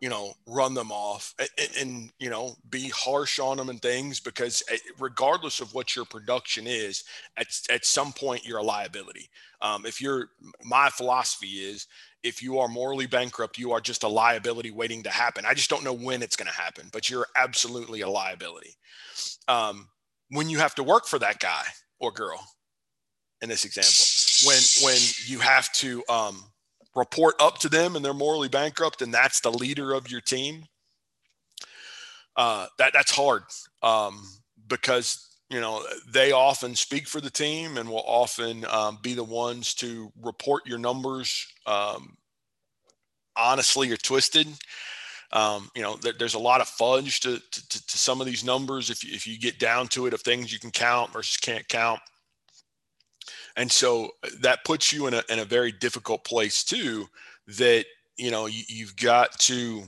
[0.05, 1.49] you know, run them off and,
[1.81, 6.05] and, you know be harsh on them and things because eh, regardless of what your
[6.05, 7.05] production is,
[7.37, 9.27] at at some point you're a liability.
[9.63, 10.27] Um, if you're,
[10.63, 11.87] my philosophy is
[12.21, 15.43] if you are morally bankrupt, you are just a liability waiting to happen.
[15.43, 18.75] I just don't know when it's going to happen, but you're absolutely a liability.
[19.47, 19.87] Um,
[20.29, 21.63] when you have to work for that guy
[21.99, 22.45] or girl
[23.41, 24.05] in this example
[24.45, 26.43] when when you have to um,
[26.95, 30.63] report up to them and they're morally bankrupt and that's the leader of your team
[32.37, 33.43] uh, that that's hard
[33.83, 34.23] um,
[34.67, 39.23] because you know they often speak for the team and will often um, be the
[39.23, 42.15] ones to report your numbers um,
[43.37, 44.47] honestly or twisted
[45.31, 48.45] um, you know, there, there's a lot of fudge to, to, to, some of these
[48.45, 51.37] numbers if you, if you get down to it of things you can count versus
[51.37, 51.99] can't count.
[53.55, 57.07] And so that puts you in a, in a very difficult place too,
[57.47, 57.85] that,
[58.17, 59.83] you know, you, you've got to,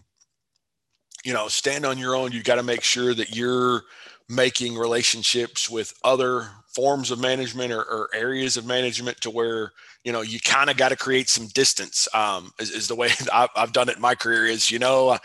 [1.24, 2.32] you know, stand on your own.
[2.32, 3.84] You've got to make sure that you're
[4.30, 9.72] making relationships with other forms of management or, or areas of management to where
[10.04, 13.10] you know you kind of got to create some distance um, is, is the way
[13.34, 15.18] I've, done it in my career is you know uh,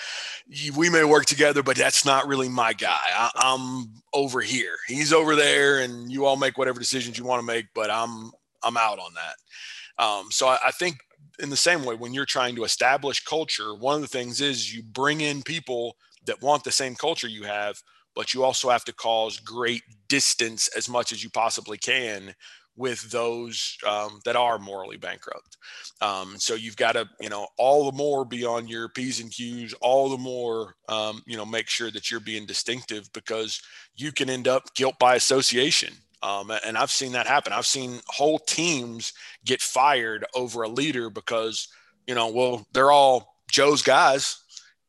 [0.77, 3.01] we may work together but that's not really my guy.
[3.13, 4.77] I, i'm over here.
[4.87, 8.31] He's over there and you all make whatever decisions you want to make but i'm
[8.63, 10.03] i'm out on that.
[10.03, 10.99] Um, so I, I think
[11.41, 14.75] in the same way when you're trying to establish culture one of the things is
[14.75, 17.83] you bring in people that want the same culture you have
[18.15, 22.35] but you also have to cause great distance as much as you possibly can
[22.77, 25.57] with those um, that are morally bankrupt.
[26.01, 29.31] Um, so you've got to, you know, all the more be on your P's and
[29.31, 33.61] Q's, all the more, um, you know, make sure that you're being distinctive because
[33.95, 35.93] you can end up guilt by association.
[36.23, 37.53] Um, and I've seen that happen.
[37.53, 39.13] I've seen whole teams
[39.45, 41.69] get fired over a leader because,
[42.07, 44.42] you know, well, they're all Joe's guys.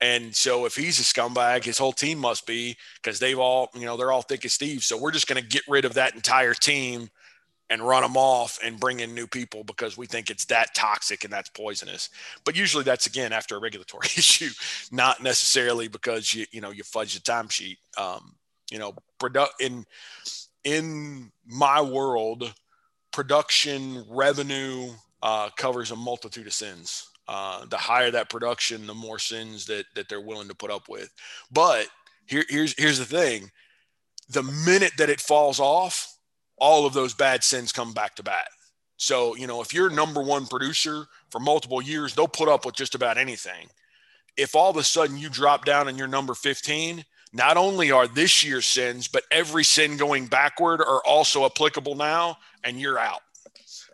[0.03, 3.85] And so if he's a scumbag, his whole team must be because they've all, you
[3.85, 4.83] know, they're all thick as Steve.
[4.83, 7.09] So we're just going to get rid of that entire team
[7.69, 11.23] and run them off and bring in new people because we think it's that toxic
[11.23, 12.09] and that's poisonous.
[12.43, 14.49] But usually that's again after a regulatory issue,
[14.91, 17.77] not necessarily because you you know you fudge the timesheet.
[17.97, 18.35] Um,
[18.69, 19.85] you know, produ- in
[20.65, 22.53] in my world,
[23.13, 24.89] production revenue
[25.21, 27.07] uh, covers a multitude of sins.
[27.27, 30.89] Uh, the higher that production, the more sins that that they're willing to put up
[30.89, 31.09] with.
[31.51, 31.87] But
[32.25, 33.49] here, here's here's the thing:
[34.29, 36.17] the minute that it falls off,
[36.57, 38.47] all of those bad sins come back to bat.
[38.97, 42.75] So, you know, if you're number one producer for multiple years, they'll put up with
[42.75, 43.67] just about anything.
[44.37, 47.03] If all of a sudden you drop down and you're number 15,
[47.33, 52.37] not only are this year's sins, but every sin going backward are also applicable now,
[52.63, 53.21] and you're out.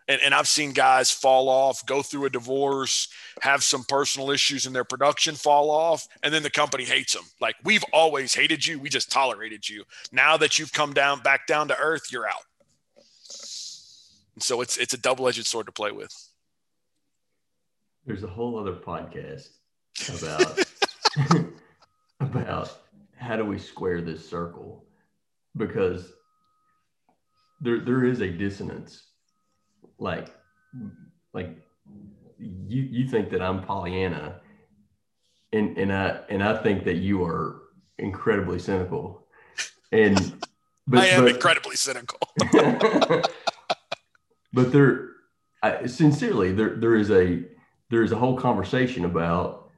[0.10, 3.07] And, and I've seen guys fall off, go through a divorce,
[3.41, 7.24] have some personal issues in their production, fall off, and then the company hates them.
[7.39, 8.80] Like, we've always hated you.
[8.80, 9.84] We just tolerated you.
[10.12, 12.41] Now that you've come down back down to earth, you're out.
[14.39, 16.14] So it's it's a double edged sword to play with.
[18.05, 19.49] There's a whole other podcast
[20.18, 20.60] about
[22.20, 22.78] about
[23.18, 24.86] how do we square this circle
[25.57, 26.14] because
[27.60, 29.09] there there is a dissonance
[30.00, 30.34] like
[31.34, 31.58] like
[32.39, 34.41] you you think that I'm Pollyanna
[35.54, 37.62] and and I and I think that you are
[37.97, 39.28] incredibly cynical
[39.91, 40.43] and
[40.88, 42.20] but, I am but, incredibly cynical
[44.54, 45.10] but there,
[45.62, 47.43] I, sincerely, there there is a
[47.89, 49.70] there is a whole conversation about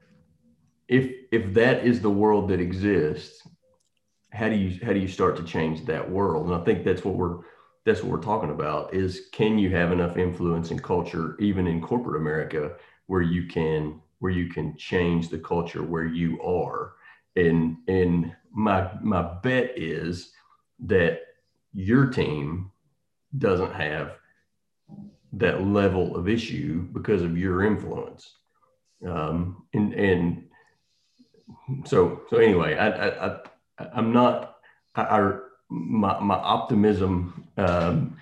[0.88, 3.48] if if that is the world that exists,
[4.32, 6.48] how do you how do you start to change that world?
[6.48, 7.40] And I think that's what we're
[7.86, 11.82] that's what we're talking about is can you have enough influence in culture even in
[11.82, 12.74] corporate america
[13.08, 16.94] where you can where you can change the culture where you are?
[17.36, 20.32] And and my my bet is
[20.86, 21.22] that
[21.74, 22.72] your team
[23.38, 24.18] doesn't have
[25.34, 28.36] that level of issue because of your influence.
[29.06, 30.48] Um, and and
[31.86, 33.40] so so anyway i i, I
[33.94, 34.58] i'm not
[34.96, 35.40] I, I
[35.72, 38.18] my, my optimism um,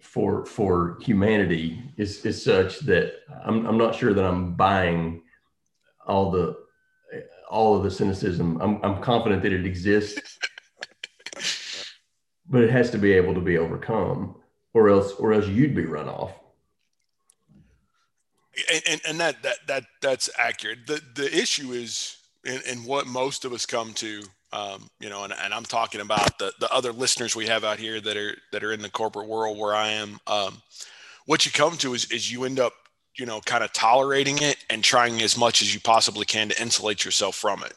[0.00, 3.14] for for humanity is is such that
[3.44, 5.22] I'm I'm not sure that I'm buying
[6.06, 6.56] all the
[7.50, 8.60] all of the cynicism.
[8.60, 10.38] I'm I'm confident that it exists,
[12.48, 14.36] but it has to be able to be overcome,
[14.72, 16.32] or else or else you'd be run off.
[18.72, 20.86] And, and, and that that that that's accurate.
[20.86, 24.22] The the issue is, and, and what most of us come to
[24.54, 27.80] um, you know, and, and I'm talking about the, the other listeners we have out
[27.80, 30.20] here that are that are in the corporate world where I am.
[30.28, 30.62] Um,
[31.26, 32.72] what you come to is is you end up,
[33.18, 36.62] you know, kind of tolerating it and trying as much as you possibly can to
[36.62, 37.74] insulate yourself from it.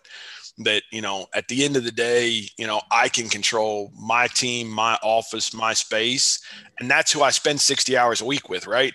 [0.59, 4.27] That you know, at the end of the day, you know, I can control my
[4.27, 6.39] team, my office, my space,
[6.79, 8.93] and that's who I spend 60 hours a week with, right?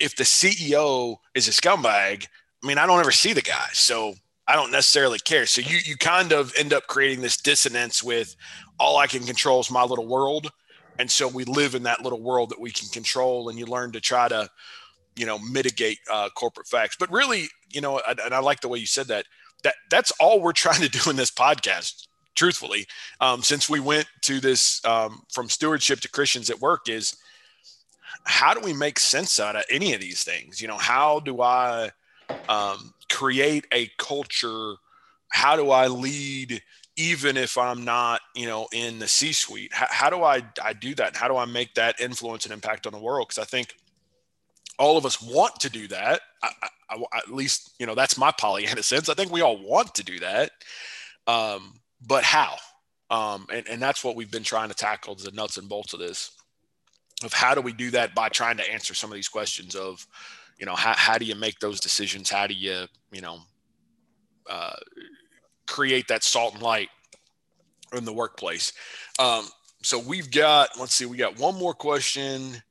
[0.00, 2.26] If the CEO is a scumbag,
[2.62, 4.14] I mean, I don't ever see the guy, so
[4.46, 5.46] I don't necessarily care.
[5.46, 8.34] So you you kind of end up creating this dissonance with
[8.78, 10.50] all I can control is my little world.
[10.98, 13.92] And so we live in that little world that we can control and you learn
[13.92, 14.48] to try to,
[15.16, 16.96] you know, mitigate uh, corporate facts.
[16.98, 19.26] But really, you know, and I like the way you said that,
[19.62, 22.86] that that's all we're trying to do in this podcast, truthfully,
[23.20, 27.16] um, since we went to this um, from stewardship to Christians at work is
[28.24, 30.60] how do we make sense out of any of these things?
[30.60, 31.90] You know, how do I,
[32.48, 34.74] um, create a culture
[35.30, 36.62] how do i lead
[36.96, 40.72] even if i'm not you know in the c suite how, how, do i i
[40.72, 41.16] do that?
[41.16, 43.28] How do i make that influence and impact on the world?
[43.28, 43.74] Because i think
[44.78, 46.22] all of us want to do that.
[46.42, 46.50] I,
[46.90, 50.04] I, at least you know that's my pollyanna sense i think we all want to
[50.04, 50.50] do that.
[51.26, 52.56] Um, but how?
[53.10, 56.00] Um, and, and that's what we've been trying to tackle the nuts and bolts of
[56.00, 56.32] this
[57.24, 60.06] of how do we do that by trying to answer some of these questions of
[60.62, 63.40] you know how, how do you make those decisions how do you you know
[64.48, 64.76] uh,
[65.66, 66.88] create that salt and light
[67.92, 68.72] in the workplace
[69.18, 69.44] um,
[69.82, 72.62] so we've got let's see we got one more question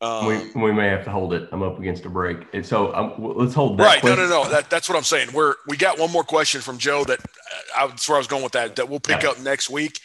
[0.00, 1.48] um, we, we may have to hold it.
[1.50, 2.38] I'm up against a break.
[2.52, 3.84] And so um, let's hold that.
[3.84, 4.00] Right.
[4.02, 4.18] Question.
[4.18, 4.50] No, no, no.
[4.50, 5.32] That, that's what I'm saying.
[5.32, 8.26] We're, we got one more question from Joe that uh, I, that's where I was
[8.26, 9.30] going with that, that we'll pick yeah.
[9.30, 10.00] up next week.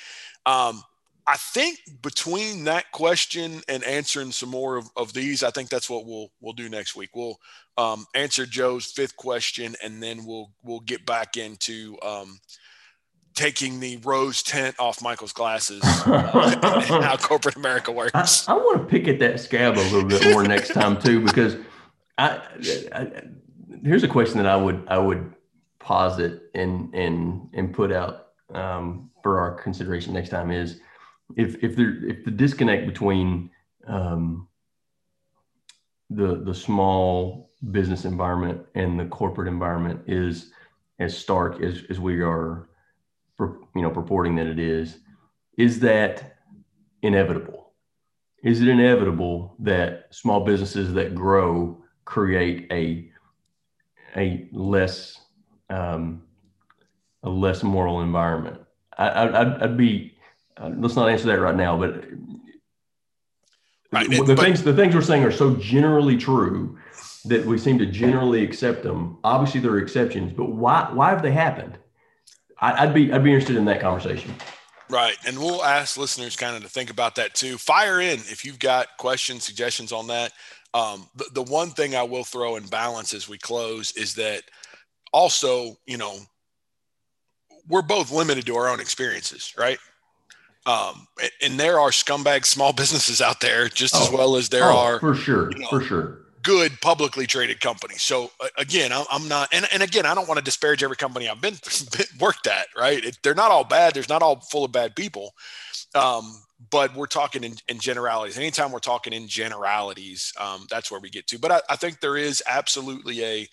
[0.45, 0.83] Um,
[1.29, 5.87] I think between that question and answering some more of, of these, I think that's
[5.87, 7.11] what we'll we'll do next week.
[7.13, 7.39] We'll
[7.77, 12.39] um, answer Joe's fifth question, and then we'll we'll get back into um,
[13.35, 16.57] taking the rose tint off Michael's glasses uh,
[16.91, 18.49] and how corporate America works.
[18.49, 21.23] I, I, want to pick at that scab a little bit more next time too,
[21.23, 21.57] because
[22.17, 22.41] I,
[22.91, 23.21] I,
[23.83, 25.31] here's a question that I would I would
[25.77, 30.79] posit and and and put out um, for our consideration next time is
[31.35, 33.49] if if there if the disconnect between
[33.87, 34.47] um,
[36.09, 40.51] the the small business environment and the corporate environment is
[40.99, 42.69] as stark as, as we are
[43.39, 44.99] you know purporting that it is
[45.57, 46.37] is that
[47.01, 47.73] inevitable?
[48.43, 53.11] Is it inevitable that small businesses that grow create a
[54.15, 55.19] a less
[55.69, 56.23] um,
[57.23, 58.61] a less moral environment?
[58.97, 59.27] I,
[59.61, 60.17] I'd be
[60.59, 62.05] uh, let's not answer that right now, but
[63.91, 64.09] right.
[64.09, 66.77] the but, things the things we're saying are so generally true
[67.25, 69.17] that we seem to generally accept them.
[69.23, 71.77] Obviously, there are exceptions, but why why have they happened?
[72.61, 74.33] I, would be I'd be interested in that conversation.
[74.89, 77.57] Right, and we'll ask listeners kind of to think about that too.
[77.57, 80.33] Fire in if you've got questions, suggestions on that.
[80.73, 84.43] Um, the, the one thing I will throw in balance as we close is that
[85.13, 86.17] also, you know,
[87.67, 89.77] we're both limited to our own experiences, right?
[90.65, 91.07] Um,
[91.41, 94.77] and there are scumbag small businesses out there just oh, as well as there oh,
[94.77, 98.01] are for sure, you know, for sure, good publicly traded companies.
[98.01, 101.41] So again, I'm not, and, and again, I don't want to disparage every company I've
[101.41, 101.55] been,
[101.97, 102.67] been worked at.
[102.77, 103.03] Right?
[103.03, 103.93] It, they're not all bad.
[103.93, 105.33] There's not all full of bad people.
[105.95, 106.41] Um,
[106.71, 108.37] but we're talking in, in, generalities.
[108.37, 111.39] Anytime we're talking in generalities, um, that's where we get to.
[111.39, 113.47] But I, I think there is absolutely a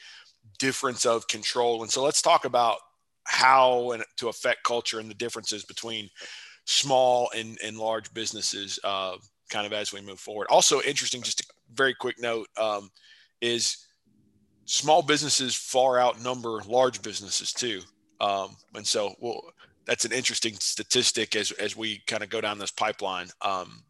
[0.58, 1.82] difference of control.
[1.82, 2.78] And so let's talk about
[3.24, 6.10] how and to affect culture and the differences between
[6.66, 9.16] small and, and large businesses uh,
[9.48, 10.46] kind of as we move forward.
[10.50, 11.44] Also interesting just a
[11.74, 12.90] very quick note um,
[13.40, 13.86] is
[14.66, 17.80] small businesses far outnumber large businesses too.
[18.20, 19.42] Um, and so, well,
[19.86, 23.28] that's an interesting statistic as as we kind of go down this pipeline.
[23.40, 23.84] Um,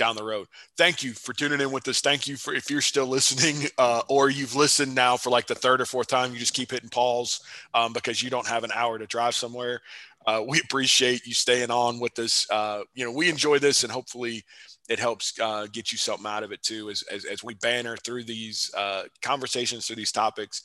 [0.00, 0.48] down the road.
[0.78, 2.00] Thank you for tuning in with us.
[2.00, 5.54] Thank you for if you're still listening uh, or you've listened now for like the
[5.54, 7.42] third or fourth time, you just keep hitting pause
[7.74, 9.82] um, because you don't have an hour to drive somewhere.
[10.30, 12.46] Uh, we appreciate you staying on with us.
[12.52, 14.44] Uh, you know, we enjoy this and hopefully
[14.88, 17.96] it helps uh, get you something out of it too as, as, as we banner
[17.96, 20.62] through these uh, conversations, through these topics.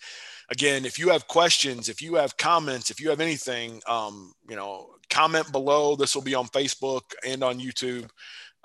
[0.51, 4.55] Again, if you have questions, if you have comments, if you have anything, um, you
[4.55, 5.95] know, comment below.
[5.95, 8.07] This will be on Facebook and on YouTube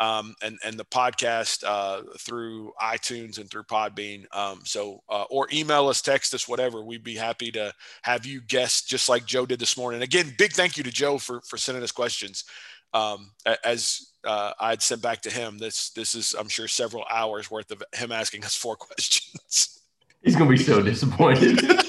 [0.00, 4.24] um, and and the podcast uh, through iTunes and through Podbean.
[4.34, 6.82] Um, so uh, or email us, text us, whatever.
[6.82, 7.72] We'd be happy to
[8.02, 10.02] have you guest just like Joe did this morning.
[10.02, 12.44] Again, big thank you to Joe for for sending us questions.
[12.92, 13.30] Um,
[13.62, 17.70] as uh, I'd sent back to him, this this is I'm sure several hours worth
[17.70, 19.80] of him asking us four questions.
[20.22, 21.60] He's gonna be so disappointed.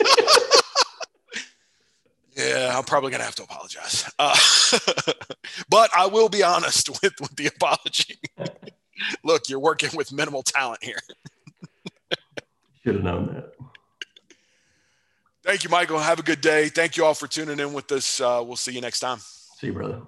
[2.41, 4.35] Yeah, I'm probably gonna have to apologize, uh,
[5.69, 8.19] but I will be honest with with the apology.
[9.23, 10.99] Look, you're working with minimal talent here.
[12.83, 13.53] Should have known that.
[15.43, 15.99] Thank you, Michael.
[15.99, 16.69] Have a good day.
[16.69, 18.21] Thank you all for tuning in with us.
[18.21, 19.19] Uh, we'll see you next time.
[19.57, 20.01] See you, brother.